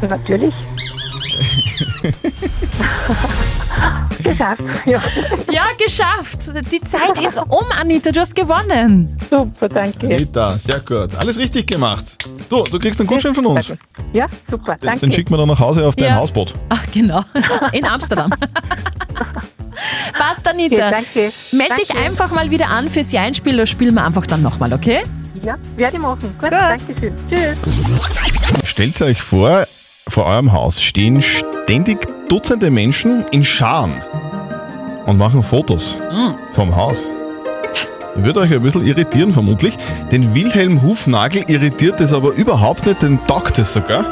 Natürlich. 0.02 0.54
Geschafft. 4.24 4.62
Ja. 4.86 5.02
Ja, 5.52 5.64
geschafft. 5.78 6.52
Die 6.72 6.82
Zeit 6.82 7.18
ist 7.20 7.38
um, 7.38 7.66
Anita. 7.80 8.12
Du 8.12 8.20
hast 8.20 8.36
gewonnen. 8.36 9.18
Super, 9.28 9.70
danke. 9.70 10.06
Anita, 10.06 10.54
sehr 10.58 10.80
gut. 10.80 11.16
Alles 11.16 11.38
richtig 11.38 11.68
gemacht. 11.68 12.18
Du, 12.50 12.64
du 12.64 12.78
kriegst 12.80 13.00
einen 13.00 13.08
Gutschein 13.08 13.34
von 13.34 13.46
uns. 13.48 13.74
Ja, 14.14 14.28
super, 14.50 14.78
danke. 14.80 15.00
Den 15.00 15.12
schicken 15.12 15.32
wir 15.34 15.38
dann 15.38 15.48
nach 15.48 15.60
Hause 15.60 15.86
auf 15.88 15.96
dein 15.96 16.10
Ja. 16.10 16.16
Hausboot. 16.16 16.54
Ach, 16.70 16.84
genau. 16.94 17.24
In 17.72 17.86
Amsterdam. 17.86 18.32
Passt, 20.18 20.48
Anita. 20.48 20.76
Okay, 20.76 20.92
danke. 20.92 21.32
Meld 21.52 21.80
dich 21.80 21.88
Danke. 21.88 22.04
einfach 22.04 22.32
mal 22.32 22.52
wieder 22.52 22.70
an 22.70 22.90
fürs 22.90 23.12
Jeinspiel. 23.12 23.58
Das 23.58 23.70
spielen 23.70 23.96
wir 23.96 24.06
einfach 24.06 24.26
dann 24.26 24.42
nochmal, 24.42 24.74
okay? 24.74 25.04
Ja, 25.44 25.58
werde 25.76 25.98
ich 25.98 26.02
machen. 26.02 26.36
Gut, 26.40 26.52
danke 26.52 26.96
schön. 27.00 27.14
Tschüss. 27.30 28.70
Stellt 28.70 29.02
euch 29.02 29.22
vor, 29.22 29.66
vor 30.08 30.26
eurem 30.26 30.52
Haus 30.52 30.82
stehen 30.82 31.22
ständig 31.22 32.08
Dutzende 32.30 32.70
Menschen 32.70 33.26
in 33.32 33.44
Scharen 33.44 34.02
und 35.06 35.18
machen 35.18 35.44
Fotos 35.44 35.96
vom 36.54 36.76
Haus. 36.76 36.98
Würde 38.16 38.42
euch 38.42 38.54
ein 38.54 38.62
bisschen 38.62 38.86
irritieren, 38.86 39.32
vermutlich. 39.32 39.78
Den 40.12 40.34
Wilhelm 40.34 40.82
Hufnagel 40.82 41.44
irritiert 41.48 42.00
es 42.02 42.14
aber 42.14 42.32
überhaupt 42.34 42.86
nicht, 42.86 43.02
den 43.02 43.20
taugt 43.28 43.58
es 43.60 43.74
sogar. 43.74 44.06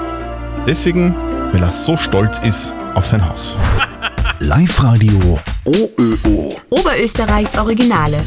Deswegen, 0.65 1.15
weil 1.51 1.61
er 1.61 1.71
so 1.71 1.95
stolz 1.95 2.39
ist 2.39 2.73
auf 2.95 3.05
sein 3.05 3.27
Haus. 3.27 3.57
Live-Radio 4.39 5.39
OÖO. 5.69 6.59
Oberösterreichs 6.71 7.55
Originale. 7.55 8.17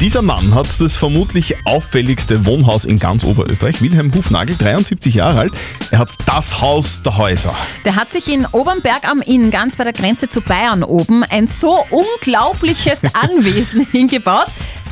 Dieser 0.00 0.22
Mann 0.22 0.54
hat 0.54 0.68
das 0.80 0.96
vermutlich 0.96 1.56
auffälligste 1.64 2.46
Wohnhaus 2.46 2.84
in 2.84 3.00
ganz 3.00 3.24
Oberösterreich. 3.24 3.82
Wilhelm 3.82 4.14
Hufnagel, 4.14 4.54
73 4.56 5.16
Jahre 5.16 5.40
alt. 5.40 5.54
Er 5.90 5.98
hat 5.98 6.10
das 6.24 6.60
Haus 6.60 7.02
der 7.02 7.16
Häuser. 7.16 7.52
Der 7.84 7.96
hat 7.96 8.12
sich 8.12 8.32
in 8.32 8.46
Obernberg 8.52 9.10
am 9.10 9.22
Inn, 9.22 9.50
ganz 9.50 9.74
bei 9.74 9.82
der 9.82 9.92
Grenze 9.92 10.28
zu 10.28 10.40
Bayern 10.40 10.84
oben, 10.84 11.24
ein 11.24 11.48
so 11.48 11.84
unglaubliches 11.90 13.02
Anwesen 13.14 13.84
hingebaut, 13.84 14.46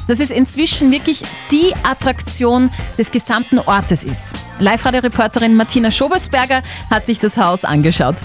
dass 0.08 0.18
es 0.18 0.32
inzwischen 0.32 0.90
wirklich 0.90 1.22
die 1.52 1.72
Attraktion 1.84 2.70
des 2.98 3.12
gesamten 3.12 3.60
Ortes 3.60 4.02
ist. 4.02 4.32
Live-Radio-Reporterin 4.58 5.54
Martina 5.54 5.92
Schobesberger 5.92 6.64
hat 6.90 7.06
sich 7.06 7.20
das 7.20 7.36
Haus 7.36 7.64
angeschaut. 7.64 8.16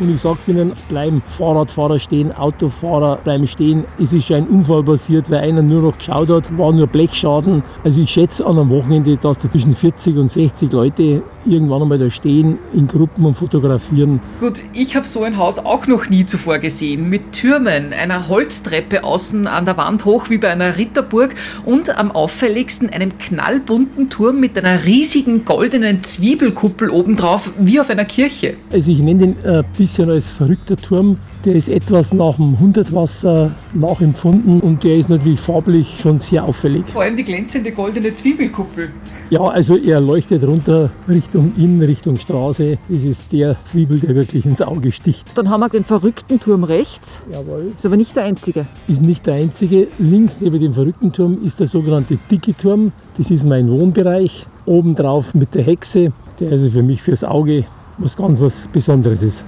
Und 0.00 0.14
ich 0.14 0.22
sag's 0.22 0.48
Ihnen, 0.48 0.72
bleiben 0.88 1.22
Fahrradfahrer 1.36 1.98
stehen, 1.98 2.32
Autofahrer 2.32 3.16
bleiben 3.16 3.46
stehen. 3.46 3.84
Es 4.02 4.14
ist 4.14 4.32
ein 4.32 4.46
Unfall 4.46 4.82
passiert, 4.82 5.30
weil 5.30 5.40
einer 5.40 5.60
nur 5.60 5.82
noch 5.82 5.98
geschaut 5.98 6.30
hat, 6.30 6.56
war 6.56 6.72
nur 6.72 6.86
Blechschaden. 6.86 7.62
Also 7.84 8.00
ich 8.00 8.10
schätze 8.10 8.46
an 8.46 8.58
einem 8.58 8.70
Wochenende, 8.70 9.18
dass 9.18 9.36
da 9.40 9.52
zwischen 9.52 9.76
40 9.76 10.16
und 10.16 10.32
60 10.32 10.72
Leute 10.72 11.22
irgendwann 11.44 11.82
einmal 11.82 11.98
da 11.98 12.10
stehen 12.10 12.58
in 12.72 12.86
Gruppen 12.86 13.26
und 13.26 13.36
fotografieren. 13.36 14.20
Gut, 14.40 14.62
ich 14.72 14.96
habe 14.96 15.06
so 15.06 15.22
ein 15.22 15.36
Haus 15.36 15.58
auch 15.58 15.86
noch 15.86 16.08
nie 16.08 16.24
zuvor 16.24 16.58
gesehen. 16.58 17.10
Mit 17.10 17.32
Türmen, 17.32 17.92
einer 17.92 18.28
Holztreppe 18.28 19.04
außen 19.04 19.46
an 19.46 19.66
der 19.66 19.76
Wand 19.76 20.06
hoch 20.06 20.30
wie 20.30 20.38
bei 20.38 20.48
einer 20.48 20.78
Ritterburg 20.78 21.34
und 21.66 21.98
am 21.98 22.10
auffälligsten 22.10 22.88
einem 22.88 23.18
knallbunten 23.18 24.08
Turm 24.08 24.40
mit 24.40 24.56
einer 24.56 24.86
riesigen 24.86 25.44
goldenen 25.44 26.02
Zwiebelkuppel 26.02 26.88
obendrauf, 26.88 27.52
wie 27.58 27.80
auf 27.80 27.90
einer 27.90 28.06
Kirche. 28.06 28.54
Also 28.72 28.90
ich 28.90 28.98
nenne 29.00 29.20
den 29.20 29.36
ein 29.44 29.64
bisschen 29.90 30.10
als 30.10 30.30
verrückter 30.30 30.76
Turm. 30.76 31.16
Der 31.44 31.54
ist 31.54 31.68
etwas 31.68 32.12
nach 32.12 32.36
dem 32.36 32.60
Hundertwasser 32.60 33.50
nachempfunden 33.72 34.60
und 34.60 34.84
der 34.84 34.96
ist 34.96 35.08
natürlich 35.08 35.40
farblich 35.40 35.98
schon 36.00 36.20
sehr 36.20 36.44
auffällig. 36.44 36.84
Vor 36.86 37.02
allem 37.02 37.16
die 37.16 37.24
glänzende 37.24 37.72
goldene 37.72 38.14
Zwiebelkuppel. 38.14 38.90
Ja, 39.30 39.40
also 39.40 39.76
er 39.76 40.00
leuchtet 40.00 40.44
runter 40.44 40.90
Richtung 41.08 41.52
Inn, 41.56 41.82
Richtung 41.82 42.16
Straße. 42.16 42.78
Das 42.88 43.02
ist 43.02 43.32
der 43.32 43.56
Zwiebel, 43.64 43.98
der 43.98 44.14
wirklich 44.14 44.46
ins 44.46 44.62
Auge 44.62 44.92
sticht. 44.92 45.26
Dann 45.36 45.50
haben 45.50 45.60
wir 45.60 45.68
den 45.68 45.84
verrückten 45.84 46.38
Turm 46.38 46.62
rechts. 46.62 47.18
Jawohl. 47.32 47.72
Ist 47.76 47.84
aber 47.84 47.96
nicht 47.96 48.14
der 48.14 48.24
einzige. 48.24 48.66
Ist 48.86 49.02
nicht 49.02 49.26
der 49.26 49.34
einzige. 49.34 49.88
Links 49.98 50.34
neben 50.38 50.60
dem 50.60 50.74
verrückten 50.74 51.12
Turm 51.12 51.38
ist 51.44 51.58
der 51.58 51.66
sogenannte 51.66 52.16
dicke 52.30 52.56
Turm. 52.56 52.92
Das 53.18 53.28
ist 53.30 53.44
mein 53.44 53.68
Wohnbereich. 53.68 54.46
Obendrauf 54.66 55.34
mit 55.34 55.54
der 55.54 55.64
Hexe, 55.64 56.12
der 56.38 56.52
also 56.52 56.70
für 56.70 56.82
mich 56.82 57.02
fürs 57.02 57.24
Auge 57.24 57.64
was 57.98 58.16
ganz 58.16 58.40
was 58.40 58.68
Besonderes 58.68 59.22
ist. 59.22 59.42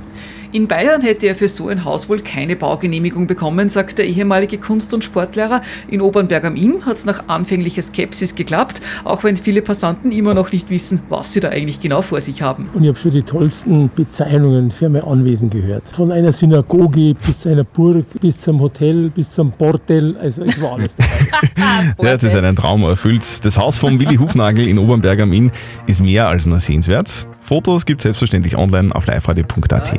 In 0.55 0.69
Bayern 0.69 1.01
hätte 1.01 1.27
er 1.27 1.35
für 1.35 1.49
so 1.49 1.69
ein 1.69 1.87
Haus 1.87 2.11
wohl 2.11 2.21
keine 2.21 2.57
Baugenehmigung 2.57 3.27
bekommen, 3.27 3.71
sagt 3.71 3.97
der 3.97 4.07
ehemalige 4.07 4.59
Kunst- 4.59 4.93
und 4.93 5.03
Sportlehrer. 5.03 5.63
In 5.89 6.03
Obernberg 6.03 6.45
am 6.45 6.57
Inn 6.57 6.85
hat 6.85 6.99
es 6.99 7.07
nach 7.07 7.27
anfänglicher 7.29 7.81
Skepsis 7.81 8.35
geklappt, 8.35 8.83
auch 9.05 9.25
wenn 9.25 9.39
viele 9.39 9.63
Passanten 9.63 10.13
immer 10.13 10.35
noch 10.35 10.53
nicht 10.53 10.69
wissen, 10.69 11.01
was 11.09 11.33
sie 11.33 11.41
da 11.41 11.49
eigentlich 11.49 11.81
genau 11.81 12.03
vor 12.03 12.21
sich 12.21 12.43
haben. 12.43 12.69
Und 12.75 12.83
ich 12.83 12.91
habe 12.91 12.99
schon 12.99 13.13
die 13.13 13.23
tollsten 13.23 13.91
Bezeichnungen 13.97 14.71
für 14.71 14.91
mein 14.91 15.05
Anwesen 15.05 15.49
gehört. 15.49 15.85
Von 15.97 16.13
einer 16.13 16.35
Synagoge 16.35 17.15
bis 17.15 17.39
zu 17.39 17.49
einer 17.49 17.65
Burg, 17.65 18.05
bis 18.21 18.37
zum 18.37 18.61
Hotel, 18.61 19.09
bis 19.09 19.31
zum 19.31 19.53
Bordell. 19.53 20.19
Also 20.19 20.43
es 20.43 20.61
war 20.61 20.75
alles 20.75 20.91
dabei. 20.95 21.95
Ja, 22.03 22.13
das 22.13 22.25
ist 22.25 22.35
ein 22.35 22.57
Traum 22.57 22.83
erfüllt. 22.83 23.45
Das 23.45 23.57
Haus 23.57 23.79
von 23.79 23.99
Willi 23.99 24.17
Hufnagel 24.17 24.69
in 24.69 24.79
Obernberg 24.79 25.21
am 25.21 25.33
Inn 25.33 25.51
ist 25.87 26.03
mehr 26.03 26.29
als 26.29 26.45
nur 26.45 26.61
sehenswert. 26.61 27.27
Fotos 27.41 27.87
gibt 27.87 28.01
es 28.01 28.05
selbstverständlich 28.05 28.57
online 28.57 28.95
auf 28.95 29.07
liveradio.at. 29.07 29.93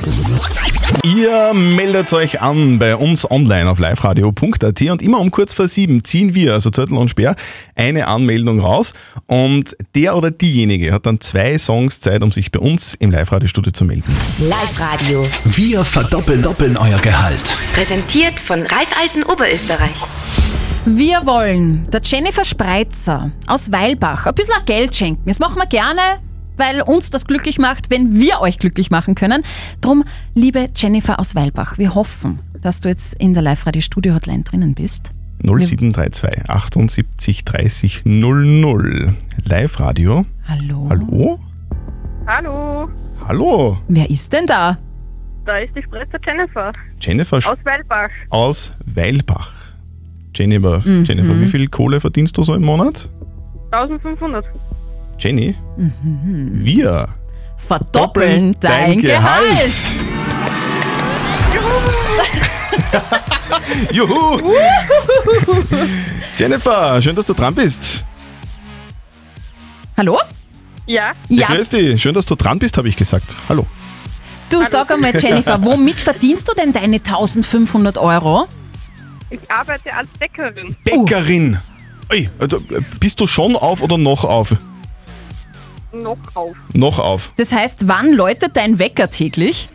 Ihr 1.03 1.53
meldet 1.53 2.13
euch 2.13 2.41
an 2.41 2.79
bei 2.79 2.95
uns 2.95 3.29
online 3.29 3.69
auf 3.69 3.77
liveradio.at 3.79 4.81
und 4.81 5.01
immer 5.01 5.19
um 5.19 5.31
kurz 5.31 5.53
vor 5.53 5.67
sieben 5.67 6.03
ziehen 6.03 6.33
wir, 6.33 6.53
also 6.53 6.69
Zettel 6.69 6.97
und 6.97 7.09
Sperr, 7.09 7.35
eine 7.75 8.07
Anmeldung 8.07 8.59
raus 8.59 8.93
und 9.27 9.75
der 9.95 10.15
oder 10.15 10.31
diejenige 10.31 10.93
hat 10.93 11.05
dann 11.05 11.19
zwei 11.19 11.57
Songs 11.57 11.99
Zeit, 11.99 12.23
um 12.23 12.31
sich 12.31 12.51
bei 12.51 12.59
uns 12.59 12.95
im 12.95 13.11
Live-Radio-Studio 13.11 13.73
zu 13.73 13.83
melden. 13.85 14.15
Live-Radio. 14.39 15.25
Wir 15.43 15.83
verdoppeln 15.83 16.41
doppeln 16.41 16.77
euer 16.77 16.99
Gehalt. 16.99 17.57
Präsentiert 17.73 18.39
von 18.39 18.61
Raiffeisen 18.61 19.23
Oberösterreich. 19.23 19.91
Wir 20.85 21.25
wollen 21.25 21.87
der 21.91 22.01
Jennifer 22.03 22.43
Spreitzer 22.43 23.31
aus 23.47 23.71
Weilbach 23.71 24.25
ein 24.25 24.35
bisschen 24.35 24.53
Geld 24.65 24.95
schenken. 24.95 25.23
Das 25.25 25.39
machen 25.39 25.57
wir 25.57 25.65
gerne, 25.65 26.19
weil 26.57 26.81
uns 26.81 27.09
das 27.09 27.25
glücklich 27.25 27.59
macht, 27.59 27.89
wenn 27.89 28.13
wir 28.15 28.41
euch 28.41 28.59
glücklich 28.59 28.91
machen 28.91 29.15
können. 29.15 29.43
Drum, 29.81 30.03
liebe 30.35 30.67
Jennifer 30.75 31.19
aus 31.19 31.35
Weilbach, 31.35 31.77
wir 31.77 31.95
hoffen, 31.95 32.39
dass 32.61 32.79
du 32.81 32.89
jetzt 32.89 33.13
in 33.15 33.33
der 33.33 33.43
Live-Radio-Studio-Hotline 33.43 34.43
drinnen 34.43 34.73
bist. 34.73 35.11
0732 35.43 36.49
78 36.49 37.43
30 37.45 38.01
00. 38.05 39.13
Live-Radio. 39.45 40.25
Hallo. 40.47 40.87
Hallo? 40.89 41.39
Hallo, 42.27 42.89
Hallo? 43.27 43.77
Wer 43.89 44.09
ist 44.09 44.31
denn 44.31 44.45
da? 44.45 44.77
da 45.45 45.57
ist 45.57 45.75
die 45.75 45.83
Spritzer 45.83 46.17
Jennifer 46.25 46.71
Jennifer 47.01 47.37
Sch- 47.37 47.49
aus 47.51 47.57
Weilbach. 47.65 48.09
aus 48.29 48.71
Weilbach. 48.85 49.51
Jennifer, 50.33 50.79
Mhm. 50.85 51.03
Jennifer, 51.03 51.37
wie 51.41 51.47
viel 51.47 51.67
Kohle 51.67 51.99
verdienst 51.99 52.37
du 52.37 52.43
so 52.43 52.53
im 52.55 52.63
Monat? 52.63 53.09
1500. 53.71 54.45
Jenny, 55.19 55.55
Mhm. 55.77 56.51
wir 56.63 57.07
Verdoppeln 57.57 58.55
dein, 58.59 58.99
Gehalt. 59.01 59.71
Juhu! 63.91 64.41
Jennifer, 66.37 67.01
schön, 67.01 67.15
dass 67.15 67.25
du 67.25 67.33
dran 67.33 67.55
bist. 67.55 68.05
Hallo? 69.95 70.19
Ja, 70.85 71.13
Ja, 71.29 71.47
Grüß 71.47 71.69
dich. 71.69 72.01
Schön, 72.01 72.13
dass 72.13 72.25
du 72.25 72.35
dran 72.35 72.59
bist, 72.59 72.77
habe 72.77 72.89
ich 72.89 72.95
gesagt. 72.97 73.35
Hallo. 73.47 73.65
du 74.49 74.65
sag 74.65 74.91
einmal, 74.91 75.13
Jennifer, 75.17 75.63
womit 75.63 76.01
verdienst 76.01 76.49
du 76.49 76.53
denn 76.53 76.73
deine 76.73 76.97
1500 76.97 77.97
Euro? 77.97 78.47
ich 79.29 79.39
arbeite 79.49 79.93
als 79.95 80.09
Bäckerin. 80.19 80.75
Bäckerin. 80.83 81.57
Ui, 82.11 82.29
also, 82.37 82.59
bist 82.99 83.19
du 83.19 83.25
schon 83.27 83.55
auf 83.55 83.81
oder 83.81 83.97
noch 83.97 84.25
auf? 84.25 84.55
Noch 85.93 86.17
auf. 86.33 86.51
Noch 86.73 86.99
auf. 86.99 87.33
Das 87.37 87.51
heißt, 87.51 87.87
wann 87.87 88.13
läutet 88.13 88.57
dein 88.57 88.79
Wecker 88.79 89.09
täglich? 89.09 89.69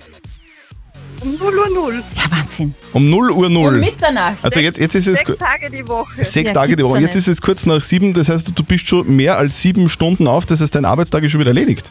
Um 1.20 1.37
0 1.37 1.58
Uhr 1.58 1.68
0. 1.68 2.02
Ja, 2.16 2.30
Wahnsinn. 2.37 2.75
Um 2.92 3.10
0 3.10 3.30
Uhr 3.32 3.48
0. 3.48 3.75
Um 3.75 3.80
Mitternacht. 3.80 4.37
Also 4.42 4.60
jetzt, 4.60 4.78
jetzt 4.78 4.94
ist 4.94 5.06
es 5.08 5.18
Sechs 5.18 5.37
Tage 5.38 5.70
die 5.70 5.87
Woche. 5.88 6.25
sechs 6.25 6.50
Ja, 6.50 6.54
Tage 6.54 6.76
die 6.76 6.84
Woche. 6.84 7.00
Jetzt 7.00 7.16
ist 7.16 7.26
es 7.28 7.40
kurz 7.40 7.66
nach 7.66 7.82
sieben, 7.82 8.14
das 8.14 8.28
heißt, 8.28 8.56
du 8.56 8.62
bist 8.62 8.87
schon 8.87 9.14
mehr 9.16 9.37
als 9.37 9.60
sieben 9.60 9.88
Stunden 9.88 10.26
auf, 10.28 10.46
das 10.46 10.60
heißt, 10.60 10.75
dein 10.75 10.84
Arbeitstag 10.84 11.25
ist 11.25 11.32
schon 11.32 11.40
wieder 11.40 11.50
erledigt. 11.50 11.90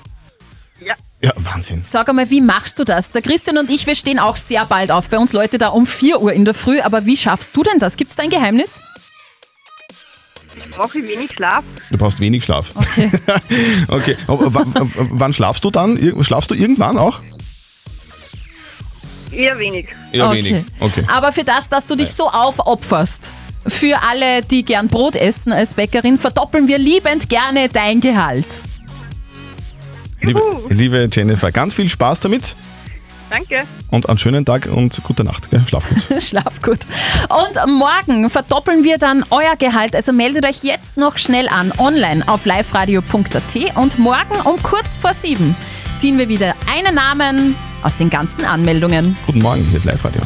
Ja. 0.85 0.93
Ja, 1.21 1.33
Wahnsinn. 1.37 1.81
Sag 1.81 2.07
einmal, 2.07 2.29
wie 2.29 2.41
machst 2.41 2.79
du 2.79 2.83
das? 2.83 3.11
Der 3.11 3.21
Christian 3.21 3.57
und 3.57 3.69
ich, 3.69 3.87
wir 3.87 3.95
stehen 3.95 4.19
auch 4.19 4.37
sehr 4.37 4.65
bald 4.65 4.91
auf. 4.91 5.09
Bei 5.09 5.17
uns 5.17 5.33
Leute 5.33 5.57
da 5.57 5.69
um 5.69 5.87
4 5.87 6.21
Uhr 6.21 6.31
in 6.31 6.45
der 6.45 6.53
Früh. 6.53 6.79
Aber 6.79 7.05
wie 7.05 7.17
schaffst 7.17 7.55
du 7.55 7.63
denn 7.63 7.79
das? 7.79 7.97
Gibt's 7.97 8.15
da 8.15 8.23
ein 8.23 8.29
Geheimnis? 8.29 8.81
Brauche 10.71 10.99
ich 10.99 11.07
wenig 11.07 11.31
Schlaf. 11.33 11.63
Du 11.89 11.97
brauchst 11.97 12.19
wenig 12.19 12.43
Schlaf. 12.43 12.73
Okay. 12.75 13.11
okay. 13.87 14.17
Aber 14.27 14.53
w- 14.53 14.59
w- 14.73 15.07
wann 15.11 15.33
schlafst 15.33 15.63
du 15.65 15.71
dann? 15.71 15.97
Schlafst 16.23 16.51
du 16.51 16.55
irgendwann 16.55 16.97
auch? 16.97 17.19
Eher 19.31 19.57
wenig. 19.59 19.87
Eher 20.11 20.27
okay. 20.27 20.43
wenig. 20.43 20.63
Okay. 20.79 21.03
Aber 21.07 21.31
für 21.31 21.43
das, 21.43 21.69
dass 21.69 21.87
du 21.87 21.95
dich 21.95 22.11
so 22.11 22.29
aufopferst, 22.29 23.33
für 23.67 24.01
alle, 24.09 24.41
die 24.41 24.63
gern 24.63 24.87
Brot 24.87 25.15
essen 25.15 25.51
als 25.51 25.73
Bäckerin, 25.73 26.17
verdoppeln 26.17 26.67
wir 26.67 26.77
liebend 26.77 27.29
gerne 27.29 27.69
dein 27.69 27.99
Gehalt. 27.99 28.63
Liebe, 30.21 30.41
liebe 30.69 31.09
Jennifer, 31.11 31.51
ganz 31.51 31.73
viel 31.73 31.89
Spaß 31.89 32.21
damit 32.21 32.55
Danke. 33.29 33.65
und 33.91 34.09
einen 34.09 34.17
schönen 34.17 34.45
Tag 34.45 34.67
und 34.67 35.01
gute 35.03 35.23
Nacht. 35.23 35.49
Gell? 35.49 35.63
Schlaf 35.67 35.87
gut. 35.89 36.21
Schlaf 36.23 36.61
gut. 36.61 36.79
Und 37.29 37.77
morgen 37.77 38.29
verdoppeln 38.29 38.83
wir 38.83 38.97
dann 38.97 39.25
euer 39.29 39.55
Gehalt. 39.57 39.95
Also 39.95 40.13
meldet 40.13 40.45
euch 40.45 40.63
jetzt 40.63 40.97
noch 40.97 41.17
schnell 41.17 41.47
an, 41.49 41.73
online 41.77 42.23
auf 42.27 42.45
liveradio.at. 42.45 43.75
Und 43.75 43.99
morgen 43.99 44.35
um 44.45 44.61
kurz 44.63 44.97
vor 44.97 45.13
sieben 45.13 45.55
ziehen 45.97 46.17
wir 46.17 46.29
wieder 46.29 46.53
einen 46.71 46.95
Namen 46.95 47.55
aus 47.83 47.95
den 47.95 48.09
ganzen 48.09 48.43
Anmeldungen. 48.43 49.15
Guten 49.25 49.39
Morgen, 49.39 49.63
hier 49.69 49.77
ist 49.77 49.85
Live-Radio. 49.85 50.21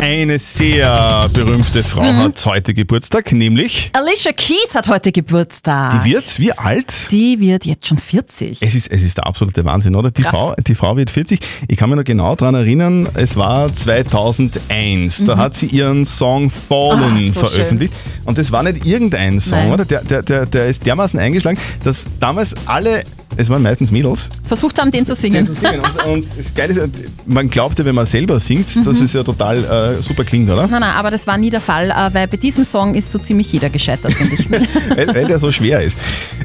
Eine 0.00 0.38
sehr 0.38 1.28
berühmte 1.32 1.82
Frau 1.82 2.02
Mhm. 2.02 2.16
hat 2.18 2.46
heute 2.46 2.74
Geburtstag, 2.74 3.32
nämlich 3.32 3.90
Alicia 3.94 4.32
Keys 4.32 4.74
hat 4.74 4.88
heute 4.88 5.12
Geburtstag. 5.12 6.02
die 6.04 6.10
wird 6.12 6.38
wie 6.38 6.52
alt? 6.52 7.10
Die 7.10 7.40
wird 7.40 7.64
jetzt 7.64 7.86
schon 7.86 7.98
40. 7.98 8.58
Es 8.60 8.74
ist, 8.74 8.90
es 8.90 9.02
ist 9.02 9.16
der 9.16 9.26
absolute 9.26 9.64
Wahnsinn, 9.64 9.96
oder? 9.96 10.10
Die 10.10 10.22
Krass. 10.22 10.32
Frau, 10.32 10.54
die 10.66 10.74
Frau 10.74 10.96
wird 10.96 11.10
40. 11.10 11.40
Ich 11.68 11.76
kann 11.78 11.88
mich 11.90 11.96
noch 11.96 12.04
genau 12.04 12.34
daran 12.34 12.54
erinnern, 12.54 13.08
es 13.14 13.36
war 13.36 13.72
2001. 13.74 15.24
Da 15.24 15.36
Mhm. 15.36 15.38
hat 15.40 15.54
sie 15.54 15.66
ihren 15.66 16.04
Song 16.04 16.50
Fallen 16.50 17.16
Ah, 17.18 17.32
so 17.32 17.40
veröffentlicht. 17.40 17.92
Und 18.28 18.36
das 18.36 18.52
war 18.52 18.62
nicht 18.62 18.84
irgendein 18.84 19.40
Song, 19.40 19.58
Nein. 19.58 19.72
oder? 19.72 19.84
Der, 19.86 20.02
der, 20.04 20.22
der, 20.22 20.44
der 20.44 20.66
ist 20.66 20.84
dermaßen 20.84 21.18
eingeschlagen, 21.18 21.58
dass 21.82 22.04
damals 22.20 22.54
alle, 22.66 23.02
es 23.38 23.48
waren 23.48 23.62
meistens 23.62 23.90
Mädels, 23.90 24.28
Versucht 24.46 24.78
haben, 24.78 24.90
den 24.90 25.06
zu 25.06 25.14
singen. 25.14 25.48
und, 25.48 26.04
und 26.04 26.26
das 26.36 26.52
Geile 26.54 26.74
ist, 26.74 26.90
man 27.24 27.48
glaubte, 27.48 27.86
wenn 27.86 27.94
man 27.94 28.04
selber 28.04 28.38
singt, 28.38 28.68
Mhm. 28.76 28.84
dass 28.84 29.00
es 29.00 29.14
ja 29.14 29.22
total 29.22 29.64
äh, 29.98 30.02
super 30.02 30.24
klingt, 30.24 30.50
oder? 30.50 30.66
Nein, 30.66 30.80
nein, 30.82 30.92
aber 30.94 31.10
das 31.10 31.26
war 31.26 31.38
nie 31.38 31.48
der 31.48 31.62
Fall, 31.62 31.90
äh, 31.90 32.12
weil 32.14 32.28
bei 32.28 32.36
diesem 32.36 32.64
Song 32.64 32.94
ist 32.94 33.10
so 33.10 33.18
ziemlich 33.18 33.50
jeder 33.50 33.70
gescheitert, 33.70 34.12
finde 34.12 34.34
ich. 34.34 34.50
weil, 34.94 35.08
weil 35.14 35.26
der 35.26 35.38
so 35.38 35.50
schwer 35.50 35.80
ist. 35.80 35.98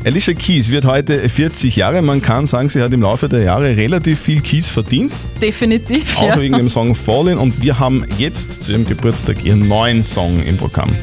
Alicia 0.05 0.33
Keys 0.33 0.69
wird 0.69 0.85
heute 0.85 1.27
40 1.27 1.75
Jahre. 1.75 2.01
Man 2.01 2.21
kann 2.21 2.45
sagen, 2.45 2.69
sie 2.69 2.81
hat 2.81 2.93
im 2.93 3.01
Laufe 3.01 3.27
der 3.27 3.41
Jahre 3.43 3.75
relativ 3.75 4.21
viel 4.21 4.39
Keys 4.39 4.69
verdient. 4.69 5.11
Definitiv. 5.41 6.17
Auch 6.17 6.29
ja. 6.29 6.39
wegen 6.39 6.55
dem 6.55 6.69
Song 6.69 6.95
Fallen. 6.95 7.37
Und 7.37 7.61
wir 7.61 7.77
haben 7.77 8.05
jetzt 8.17 8.63
zu 8.63 8.71
ihrem 8.71 8.87
Geburtstag 8.87 9.43
ihren 9.43 9.67
neuen 9.67 10.05
Song 10.05 10.41
im 10.45 10.55
Programm. 10.55 10.95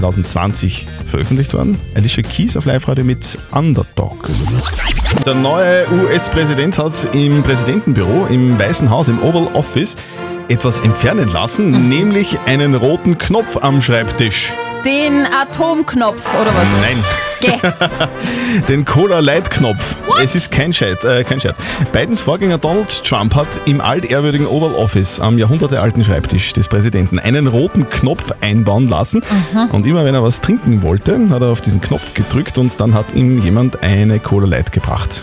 2020 0.00 0.86
veröffentlicht 1.06 1.54
worden. 1.54 1.80
Alicia 1.94 2.22
Keys 2.22 2.56
auf 2.56 2.64
Live-Radio 2.66 3.04
mit 3.04 3.38
Underdog. 3.52 4.28
Der 5.24 5.34
neue 5.34 5.86
US-Präsident 5.90 6.78
hat 6.78 7.08
im 7.14 7.42
Präsidentenbüro 7.42 8.26
im 8.26 8.58
Weißen 8.58 8.90
Haus, 8.90 9.08
im 9.08 9.22
Oval 9.22 9.48
Office, 9.54 9.96
etwas 10.48 10.80
entfernen 10.80 11.28
lassen, 11.28 11.70
Mhm. 11.70 11.88
nämlich 11.88 12.38
einen 12.46 12.74
roten 12.74 13.16
Knopf 13.18 13.56
am 13.62 13.80
Schreibtisch. 13.80 14.52
Den 14.84 15.26
Atomknopf 15.26 16.28
oder 16.34 16.54
was? 16.54 16.68
Nein. 16.82 17.02
Geh. 17.40 17.52
Den 18.68 18.84
Cola 18.84 19.20
Light 19.20 19.50
Knopf. 19.50 19.96
Es 20.22 20.34
ist 20.34 20.50
kein 20.50 20.72
Scherz, 20.72 21.04
äh, 21.04 21.24
kein 21.24 21.40
Scherz. 21.40 21.58
Bidens 21.92 22.20
Vorgänger 22.20 22.58
Donald 22.58 23.04
Trump 23.04 23.34
hat 23.34 23.48
im 23.66 23.80
altehrwürdigen 23.80 24.46
Oval 24.46 24.72
Office 24.74 25.20
am 25.20 25.38
jahrhundertealten 25.38 26.04
Schreibtisch 26.04 26.52
des 26.52 26.68
Präsidenten 26.68 27.18
einen 27.18 27.46
roten 27.46 27.88
Knopf 27.88 28.32
einbauen 28.40 28.88
lassen. 28.88 29.22
Und 29.72 29.86
immer 29.86 30.04
wenn 30.04 30.14
er 30.14 30.22
was 30.22 30.40
trinken 30.40 30.82
wollte, 30.82 31.18
hat 31.30 31.42
er 31.42 31.48
auf 31.48 31.60
diesen 31.60 31.80
Knopf 31.80 32.14
gedrückt 32.14 32.58
und 32.58 32.78
dann 32.80 32.94
hat 32.94 33.06
ihm 33.14 33.42
jemand 33.42 33.82
eine 33.82 34.18
Cola 34.18 34.46
Light 34.46 34.72
gebracht. 34.72 35.22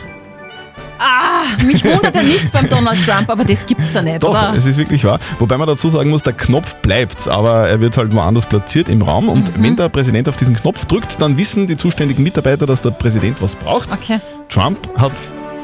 Ah, 1.05 1.43
mich 1.65 1.83
wundert 1.83 2.15
ja 2.15 2.23
nichts 2.23 2.49
beim 2.51 2.69
Donald 2.69 2.97
Trump, 3.05 3.29
aber 3.29 3.43
das 3.43 3.65
gibt's 3.65 3.93
ja 3.93 4.01
nicht, 4.01 4.23
Doch, 4.23 4.29
oder? 4.29 4.53
es 4.57 4.65
ist 4.65 4.77
wirklich 4.77 5.03
wahr. 5.03 5.19
Wobei 5.39 5.57
man 5.57 5.67
dazu 5.67 5.89
sagen 5.89 6.09
muss, 6.09 6.23
der 6.23 6.31
Knopf 6.33 6.75
bleibt, 6.77 7.27
aber 7.27 7.67
er 7.67 7.81
wird 7.81 7.97
halt 7.97 8.13
woanders 8.13 8.45
platziert 8.45 8.87
im 8.87 9.01
Raum. 9.01 9.27
Und 9.27 9.57
Mhm. 9.57 9.63
wenn 9.63 9.75
der 9.75 9.89
Präsident 9.89 10.29
auf 10.29 10.37
diesen 10.37 10.55
Knopf 10.55 10.85
drückt, 10.85 11.21
dann 11.21 11.37
wissen 11.37 11.67
die 11.67 11.75
zuständigen 11.75 12.23
Mitarbeiter, 12.23 12.65
dass 12.65 12.81
der 12.81 12.91
Präsident 12.91 13.41
was 13.41 13.55
braucht. 13.55 13.91
Okay. 13.91 14.19
Trump 14.47 14.77
hat 14.97 15.11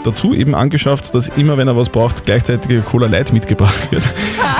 dazu 0.03 0.33
eben 0.33 0.55
angeschafft, 0.55 1.13
dass 1.15 1.27
immer, 1.29 1.57
wenn 1.57 1.67
er 1.67 1.75
was 1.77 1.89
braucht, 1.89 2.25
gleichzeitig 2.25 2.83
Cola 2.85 3.07
Light 3.07 3.31
mitgebracht 3.33 3.91
wird. 3.91 4.03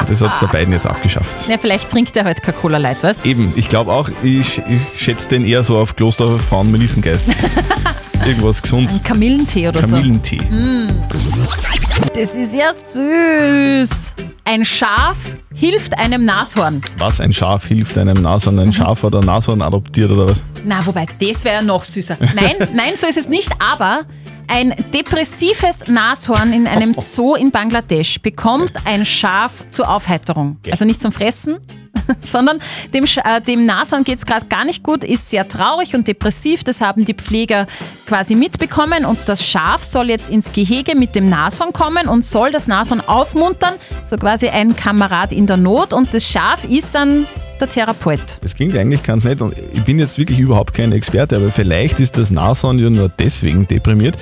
Das 0.08 0.22
hat 0.22 0.42
der 0.42 0.48
Biden 0.48 0.72
jetzt 0.74 0.88
abgeschafft. 0.88 1.50
Ja, 1.50 1.58
vielleicht 1.58 1.90
trinkt 1.90 2.16
er 2.16 2.24
heute 2.24 2.42
Coca-Cola 2.42 2.78
Light, 2.78 3.04
weißt 3.04 3.26
Eben, 3.26 3.52
ich 3.58 3.68
glaube 3.68 3.92
auch, 3.92 4.10
ich, 4.24 4.60
ich 4.60 5.02
schätze 5.02 5.28
den 5.30 5.46
eher 5.46 5.64
so 5.64 5.78
auf 5.78 5.96
Klosterfrauen 5.96 6.72
Melissengeist. 6.72 7.28
irgendwas 8.26 8.62
Gesundes. 8.62 9.02
Kamillentee 9.04 9.68
oder 9.68 9.82
Kamillentee. 9.82 10.40
so. 10.50 10.56
Mm. 10.56 10.88
Das 12.14 12.36
ist 12.36 12.56
ja 12.56 12.74
süß. 12.74 14.14
Ein 14.46 14.66
Schaf 14.66 15.18
hilft 15.54 15.98
einem 15.98 16.26
Nashorn. 16.26 16.82
Was, 16.98 17.20
ein 17.22 17.32
Schaf 17.34 17.66
hilft 17.68 17.98
einem 17.98 18.22
Nashorn? 18.22 18.56
Mhm. 18.56 18.62
Ein 18.62 18.74
Schaf 18.74 19.04
hat 19.04 19.16
ein 19.16 19.26
Nashorn 19.26 19.62
adoptiert 19.62 20.10
oder 20.12 20.30
was? 20.30 20.44
Na, 20.66 20.86
wobei, 20.86 21.06
das 21.20 21.44
wäre 21.44 21.56
ja 21.58 21.62
noch 21.62 21.84
süßer. 21.84 22.18
Nein, 22.36 22.56
nein, 22.74 22.94
so 22.96 23.08
ist 23.08 23.18
es 23.18 23.30
nicht, 23.30 23.50
aber 23.60 24.02
ein 24.48 24.74
depressives 24.94 25.88
Nashorn 25.88 26.52
in 26.54 26.66
einem 26.68 26.94
Zoo 27.00 27.36
in 27.36 27.52
Bangladesch 27.52 28.20
bekommt 28.22 28.72
ein 28.86 29.06
Schaf 29.06 29.66
zur 29.70 29.88
Aufheiterung. 29.90 30.58
Also 30.72 30.86
nicht 30.86 31.02
zum 31.02 31.12
Fressen, 31.12 31.60
sondern 32.22 32.60
dem, 32.94 33.06
äh, 33.06 33.42
dem 33.42 33.66
Nashorn 33.66 34.04
geht 34.04 34.18
es 34.20 34.26
gerade 34.26 34.46
gar 34.48 34.66
nicht 34.66 34.84
gut, 34.84 35.04
ist 35.04 35.30
sehr 35.30 35.48
traurig 35.48 35.96
und 35.96 36.08
depressiv. 36.08 36.64
Das 36.64 36.82
haben 36.82 37.06
die 37.06 37.14
Pfleger 37.14 37.68
quasi 38.08 38.36
mitbekommen 38.36 39.06
und 39.06 39.20
das 39.26 39.46
Schaf 39.46 39.84
soll 39.84 40.10
jetzt 40.10 40.30
ins 40.30 40.52
Gehege 40.52 40.96
mit 40.96 41.16
dem 41.16 41.26
Nashorn 41.30 41.74
kommen 41.74 42.08
und 42.08 42.26
soll 42.26 42.52
das 42.52 42.68
Nashorn 42.68 43.02
aufmuntern, 43.02 43.74
so 44.10 44.18
quasi 44.18 44.48
ein 44.50 44.76
Kamerad 44.76 45.32
in 45.34 45.48
der 45.48 45.58
Not 45.58 45.94
und 45.94 46.14
das 46.14 46.28
Schaf 46.30 46.64
ist 46.66 46.96
dann 46.96 47.26
der 47.60 47.68
Therapeut. 47.70 48.20
Das 48.42 48.56
klingt 48.56 48.78
eigentlich 48.78 49.04
ganz 49.04 49.24
nett 49.24 49.42
und 49.42 49.54
ich 49.74 49.84
bin 49.84 50.00
jetzt 50.00 50.18
wirklich 50.18 50.40
überhaupt 50.40 50.74
kein 50.74 50.92
Experte, 50.94 51.36
aber 51.36 51.52
vielleicht 51.52 52.00
ist 52.00 52.18
das 52.18 52.32
Nashorn 52.32 52.80
ja 52.80 52.90
nur 52.90 53.10
deswegen 53.10 53.68
deprimiert, 53.68 54.16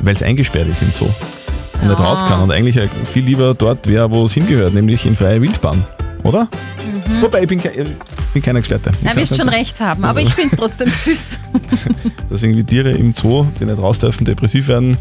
weil 0.00 0.14
es 0.14 0.22
eingesperrt 0.22 0.68
ist 0.68 0.82
im 0.82 0.92
Zoo 0.92 1.06
und 1.80 1.88
nicht 1.88 1.98
Ja. 1.98 2.04
raus 2.04 2.24
kann 2.26 2.40
und 2.42 2.50
eigentlich 2.50 2.76
ja 2.76 2.84
viel 3.04 3.24
lieber 3.24 3.54
dort 3.54 3.86
wäre, 3.86 4.10
wo 4.10 4.24
es 4.24 4.32
hingehört, 4.34 4.74
nämlich 4.74 5.06
in 5.06 5.16
freie 5.16 5.40
Wildbahn, 5.40 5.84
oder? 6.22 6.48
Wobei, 7.20 7.42
ich 7.42 7.48
bin, 7.48 7.60
kein, 7.62 7.72
ich 7.72 7.86
bin 8.32 8.42
kein 8.42 8.56
Experte. 8.56 8.90
Ich 8.90 8.96
Na, 9.02 9.14
wirst 9.16 9.28
schon 9.36 9.46
sagen. 9.46 9.50
recht 9.50 9.80
haben, 9.80 10.04
aber 10.04 10.20
ich 10.20 10.28
finde 10.34 10.50
es 10.52 10.58
trotzdem 10.58 10.88
süß. 10.88 11.38
Dass 12.28 12.42
irgendwie 12.42 12.64
Tiere 12.64 12.90
im 12.90 13.14
Zoo, 13.14 13.46
die 13.60 13.64
nicht 13.64 13.78
raus 13.78 13.98
dürfen, 13.98 14.24
depressiv 14.24 14.68
werden, 14.68 14.96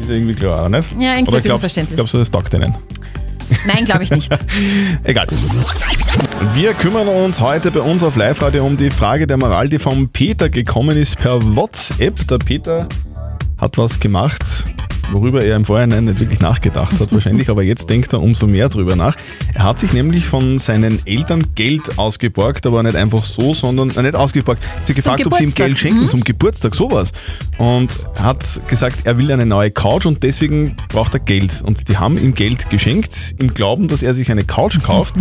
ist 0.00 0.08
ja 0.08 0.14
irgendwie 0.14 0.34
klar, 0.34 0.60
oder 0.60 0.68
nicht? 0.78 0.90
Ja, 0.98 1.14
irgendwie 1.14 1.32
oder 1.32 1.40
glaubst, 1.40 1.60
verständlich. 1.60 1.96
glaubst 1.96 2.14
du, 2.14 2.18
das 2.18 2.30
taugt 2.30 2.52
denen? 2.52 2.74
Nein, 3.66 3.84
glaube 3.84 4.04
ich 4.04 4.10
nicht. 4.10 4.32
Egal. 5.04 5.26
Wir 6.54 6.72
kümmern 6.74 7.08
uns 7.08 7.40
heute 7.40 7.70
bei 7.70 7.80
uns 7.80 8.02
auf 8.02 8.16
Live-Radio 8.16 8.64
um 8.66 8.76
die 8.76 8.90
Frage 8.90 9.26
der 9.26 9.36
Moral, 9.36 9.68
die 9.68 9.78
vom 9.78 10.08
Peter 10.08 10.48
gekommen 10.48 10.96
ist 10.96 11.18
per 11.18 11.38
WhatsApp. 11.54 12.26
Der 12.28 12.38
Peter 12.38 12.88
hat 13.58 13.76
was 13.78 14.00
gemacht, 14.00 14.42
worüber 15.12 15.44
er 15.44 15.56
im 15.56 15.64
Vorhinein 15.64 16.04
nicht 16.06 16.20
wirklich 16.20 16.40
nachgedacht 16.40 16.98
hat, 17.00 17.12
wahrscheinlich, 17.12 17.48
aber 17.50 17.62
jetzt 17.62 17.88
denkt 17.90 18.12
er 18.12 18.22
umso 18.22 18.46
mehr 18.46 18.68
drüber 18.68 18.96
nach. 18.96 19.16
Er 19.54 19.64
hat 19.64 19.78
sich 19.78 19.92
nämlich 19.92 20.26
von 20.26 20.58
seinen 20.58 21.00
Eltern 21.06 21.42
Geld 21.54 21.98
ausgeborgt, 21.98 22.66
aber 22.66 22.82
nicht 22.82 22.96
einfach 22.96 23.24
so, 23.24 23.54
sondern 23.54 23.90
äh, 23.90 24.02
nicht 24.02 24.14
ausgeborgt. 24.16 24.62
Sie 24.84 24.92
hat 24.92 24.96
gefragt, 24.96 25.26
ob 25.26 25.34
sie 25.34 25.44
ihm. 25.44 25.54
Geld 25.54 25.78
schenken 25.78 26.04
Mhm. 26.04 26.08
zum 26.08 26.24
Geburtstag, 26.24 26.74
sowas. 26.74 27.12
Und 27.58 27.92
hat 28.20 28.44
gesagt, 28.68 29.00
er 29.04 29.18
will 29.18 29.30
eine 29.30 29.46
neue 29.46 29.70
Couch 29.70 30.06
und 30.06 30.22
deswegen 30.22 30.76
braucht 30.88 31.14
er 31.14 31.20
Geld. 31.20 31.62
Und 31.64 31.88
die 31.88 31.96
haben 31.96 32.16
ihm 32.18 32.34
Geld 32.34 32.70
geschenkt, 32.70 33.34
im 33.38 33.54
Glauben, 33.54 33.88
dass 33.88 34.02
er 34.02 34.14
sich 34.14 34.30
eine 34.30 34.44
Couch 34.44 34.82
kauft, 34.82 35.14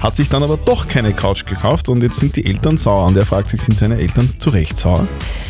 hat 0.00 0.16
sich 0.16 0.28
dann 0.28 0.42
aber 0.42 0.56
doch 0.56 0.88
keine 0.88 1.12
Couch 1.12 1.44
gekauft 1.46 1.88
und 1.88 2.02
jetzt 2.02 2.20
sind 2.20 2.36
die 2.36 2.46
Eltern 2.46 2.78
sauer. 2.78 3.06
Und 3.06 3.16
er 3.16 3.26
fragt 3.26 3.50
sich, 3.50 3.60
sind 3.62 3.76
seine 3.78 3.98
Eltern 3.98 4.30
zu 4.38 4.50
Recht 4.50 4.78
sauer? 4.78 5.06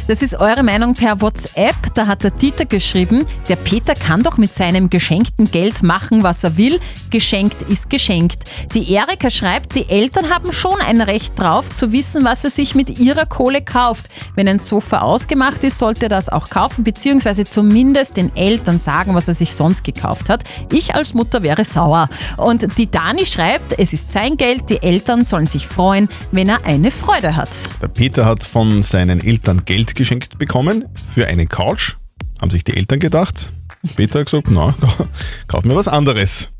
Das 0.08 0.22
ist 0.22 0.34
eure 0.34 0.62
Meinung 0.62 0.94
per 0.94 1.20
WhatsApp. 1.20 1.74
Da 1.94 2.06
hat 2.06 2.22
der 2.24 2.30
Dieter 2.30 2.64
geschrieben, 2.64 3.24
der 3.48 3.56
Peter 3.56 3.73
kann 3.82 4.22
doch 4.22 4.36
mit 4.36 4.54
seinem 4.54 4.90
geschenkten 4.90 5.50
Geld 5.50 5.82
machen, 5.82 6.22
was 6.22 6.44
er 6.44 6.56
will. 6.56 6.78
Geschenkt 7.10 7.62
ist 7.62 7.90
geschenkt. 7.90 8.44
Die 8.74 8.92
Erika 8.92 9.30
schreibt, 9.30 9.74
die 9.74 9.88
Eltern 9.88 10.30
haben 10.30 10.52
schon 10.52 10.80
ein 10.80 11.00
Recht 11.00 11.38
drauf, 11.38 11.70
zu 11.70 11.90
wissen, 11.90 12.24
was 12.24 12.44
er 12.44 12.50
sich 12.50 12.74
mit 12.74 12.98
ihrer 12.98 13.26
Kohle 13.26 13.62
kauft. 13.62 14.06
Wenn 14.34 14.48
ein 14.48 14.58
Sofa 14.58 14.98
ausgemacht 14.98 15.64
ist, 15.64 15.78
sollte 15.78 16.06
er 16.06 16.08
das 16.08 16.28
auch 16.28 16.50
kaufen, 16.50 16.84
beziehungsweise 16.84 17.44
zumindest 17.44 18.16
den 18.16 18.34
Eltern 18.36 18.78
sagen, 18.78 19.14
was 19.14 19.28
er 19.28 19.34
sich 19.34 19.54
sonst 19.54 19.82
gekauft 19.82 20.28
hat. 20.28 20.44
Ich 20.72 20.94
als 20.94 21.14
Mutter 21.14 21.42
wäre 21.42 21.64
sauer. 21.64 22.08
Und 22.36 22.78
die 22.78 22.90
Dani 22.90 23.26
schreibt, 23.26 23.78
es 23.78 23.92
ist 23.92 24.10
sein 24.10 24.36
Geld, 24.36 24.70
die 24.70 24.82
Eltern 24.82 25.24
sollen 25.24 25.46
sich 25.46 25.66
freuen, 25.66 26.08
wenn 26.32 26.48
er 26.48 26.64
eine 26.64 26.90
Freude 26.90 27.36
hat. 27.36 27.50
Der 27.82 27.88
Peter 27.88 28.24
hat 28.24 28.44
von 28.44 28.82
seinen 28.82 29.20
Eltern 29.20 29.64
Geld 29.64 29.94
geschenkt 29.94 30.38
bekommen 30.38 30.84
für 31.12 31.26
eine 31.26 31.46
Couch. 31.46 31.94
Haben 32.40 32.50
sich 32.50 32.64
die 32.64 32.76
Eltern 32.76 32.98
gedacht. 32.98 33.52
Peter 33.96 34.20
hat 34.20 34.26
gesagt, 34.26 34.50
na, 34.50 34.74
kauf 35.48 35.64
mir 35.64 35.74
was 35.74 35.88
anderes. 35.88 36.50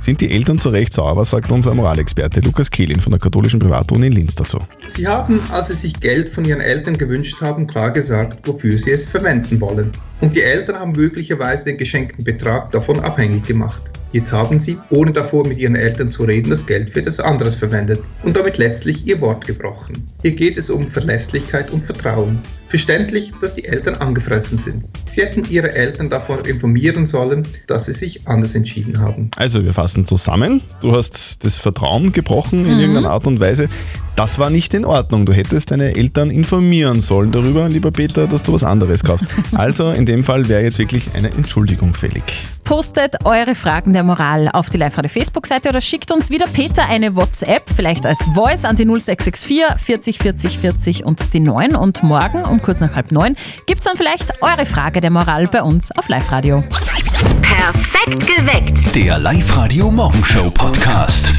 Sind 0.00 0.20
die 0.20 0.30
Eltern 0.30 0.58
zu 0.58 0.68
Recht 0.68 0.92
sauer? 0.92 1.24
Sagt 1.24 1.50
unser 1.50 1.74
Moralexperte 1.74 2.40
Lukas 2.40 2.70
Kehlin 2.70 3.00
von 3.00 3.10
der 3.10 3.20
katholischen 3.20 3.58
Privatuni 3.58 4.06
in 4.06 4.12
Linz 4.12 4.34
dazu? 4.36 4.60
Sie 4.86 5.08
haben, 5.08 5.40
als 5.50 5.68
sie 5.68 5.74
sich 5.74 5.98
Geld 5.98 6.28
von 6.28 6.44
ihren 6.44 6.60
Eltern 6.60 6.96
gewünscht 6.96 7.40
haben, 7.40 7.66
klar 7.66 7.90
gesagt, 7.90 8.46
wofür 8.46 8.78
sie 8.78 8.92
es 8.92 9.08
verwenden 9.08 9.60
wollen. 9.60 9.90
Und 10.20 10.36
die 10.36 10.42
Eltern 10.42 10.78
haben 10.78 10.92
möglicherweise 10.92 11.64
den 11.64 11.78
geschenkten 11.78 12.22
Betrag 12.22 12.70
davon 12.70 13.00
abhängig 13.00 13.44
gemacht. 13.44 13.90
Jetzt 14.12 14.32
haben 14.32 14.58
sie, 14.58 14.78
ohne 14.90 15.12
davor 15.12 15.46
mit 15.46 15.58
ihren 15.58 15.76
Eltern 15.76 16.08
zu 16.08 16.24
reden, 16.24 16.50
das 16.50 16.66
Geld 16.66 16.90
für 16.90 17.00
etwas 17.00 17.20
anderes 17.20 17.54
verwendet 17.56 18.00
und 18.22 18.36
damit 18.36 18.56
letztlich 18.58 19.06
ihr 19.06 19.20
Wort 19.20 19.46
gebrochen. 19.46 20.08
Hier 20.22 20.32
geht 20.32 20.56
es 20.56 20.70
um 20.70 20.88
Verlässlichkeit 20.88 21.70
und 21.70 21.84
Vertrauen. 21.84 22.38
Verständlich, 22.68 23.32
dass 23.40 23.54
die 23.54 23.64
Eltern 23.64 23.94
angefressen 23.94 24.58
sind. 24.58 24.84
Sie 25.06 25.22
hätten 25.22 25.44
ihre 25.48 25.74
Eltern 25.74 26.10
davon 26.10 26.44
informieren 26.44 27.06
sollen, 27.06 27.48
dass 27.66 27.86
sie 27.86 27.92
sich 27.94 28.28
anders 28.28 28.54
entschieden 28.54 29.00
haben. 29.00 29.30
Also, 29.36 29.64
wir 29.64 29.72
fassen 29.72 30.04
zusammen. 30.04 30.60
Du 30.82 30.94
hast 30.94 31.44
das 31.44 31.58
Vertrauen 31.58 32.12
gebrochen 32.12 32.64
in 32.66 32.74
Mhm. 32.74 32.80
irgendeiner 32.80 33.10
Art 33.10 33.26
und 33.26 33.40
Weise. 33.40 33.68
Das 34.16 34.38
war 34.38 34.50
nicht 34.50 34.74
in 34.74 34.84
Ordnung. 34.84 35.24
Du 35.24 35.32
hättest 35.32 35.70
deine 35.70 35.94
Eltern 35.96 36.30
informieren 36.30 37.00
sollen 37.00 37.30
darüber, 37.32 37.68
lieber 37.70 37.90
Peter, 37.90 38.26
dass 38.26 38.42
du 38.42 38.52
was 38.52 38.64
anderes 38.64 39.02
kaufst. 39.02 39.26
Also, 39.52 39.90
in 39.90 40.04
dem 40.04 40.22
Fall 40.22 40.46
wäre 40.48 40.62
jetzt 40.62 40.78
wirklich 40.78 41.04
eine 41.14 41.30
Entschuldigung 41.30 41.94
fällig. 41.94 42.22
Postet 42.64 43.24
eure 43.24 43.54
Fragen 43.54 43.92
der 43.98 44.04
Moral 44.04 44.48
auf 44.52 44.70
die 44.70 44.76
Live-Radio 44.76 45.10
Facebook-Seite 45.10 45.70
oder 45.70 45.80
schickt 45.80 46.12
uns 46.12 46.30
wieder 46.30 46.46
Peter 46.46 46.86
eine 46.88 47.16
WhatsApp, 47.16 47.64
vielleicht 47.74 48.06
als 48.06 48.22
Voice 48.32 48.64
an 48.64 48.76
die 48.76 48.84
0664 48.84 49.76
40 49.76 50.18
40 50.18 50.58
40 50.58 51.04
und 51.04 51.34
die 51.34 51.40
9. 51.40 51.74
Und 51.74 52.04
morgen 52.04 52.44
um 52.44 52.62
kurz 52.62 52.78
nach 52.78 52.94
halb 52.94 53.10
neun 53.10 53.34
gibt 53.66 53.80
es 53.80 53.86
dann 53.86 53.96
vielleicht 53.96 54.40
eure 54.40 54.66
Frage 54.66 55.00
der 55.00 55.10
Moral 55.10 55.48
bei 55.48 55.64
uns 55.64 55.90
auf 55.98 56.08
Live-Radio. 56.08 56.62
Perfekt 57.42 58.20
geweckt. 58.24 58.94
Der 58.94 59.18
Live-Radio 59.18 59.90
Morgenshow 59.90 60.48
Podcast. 60.48 61.32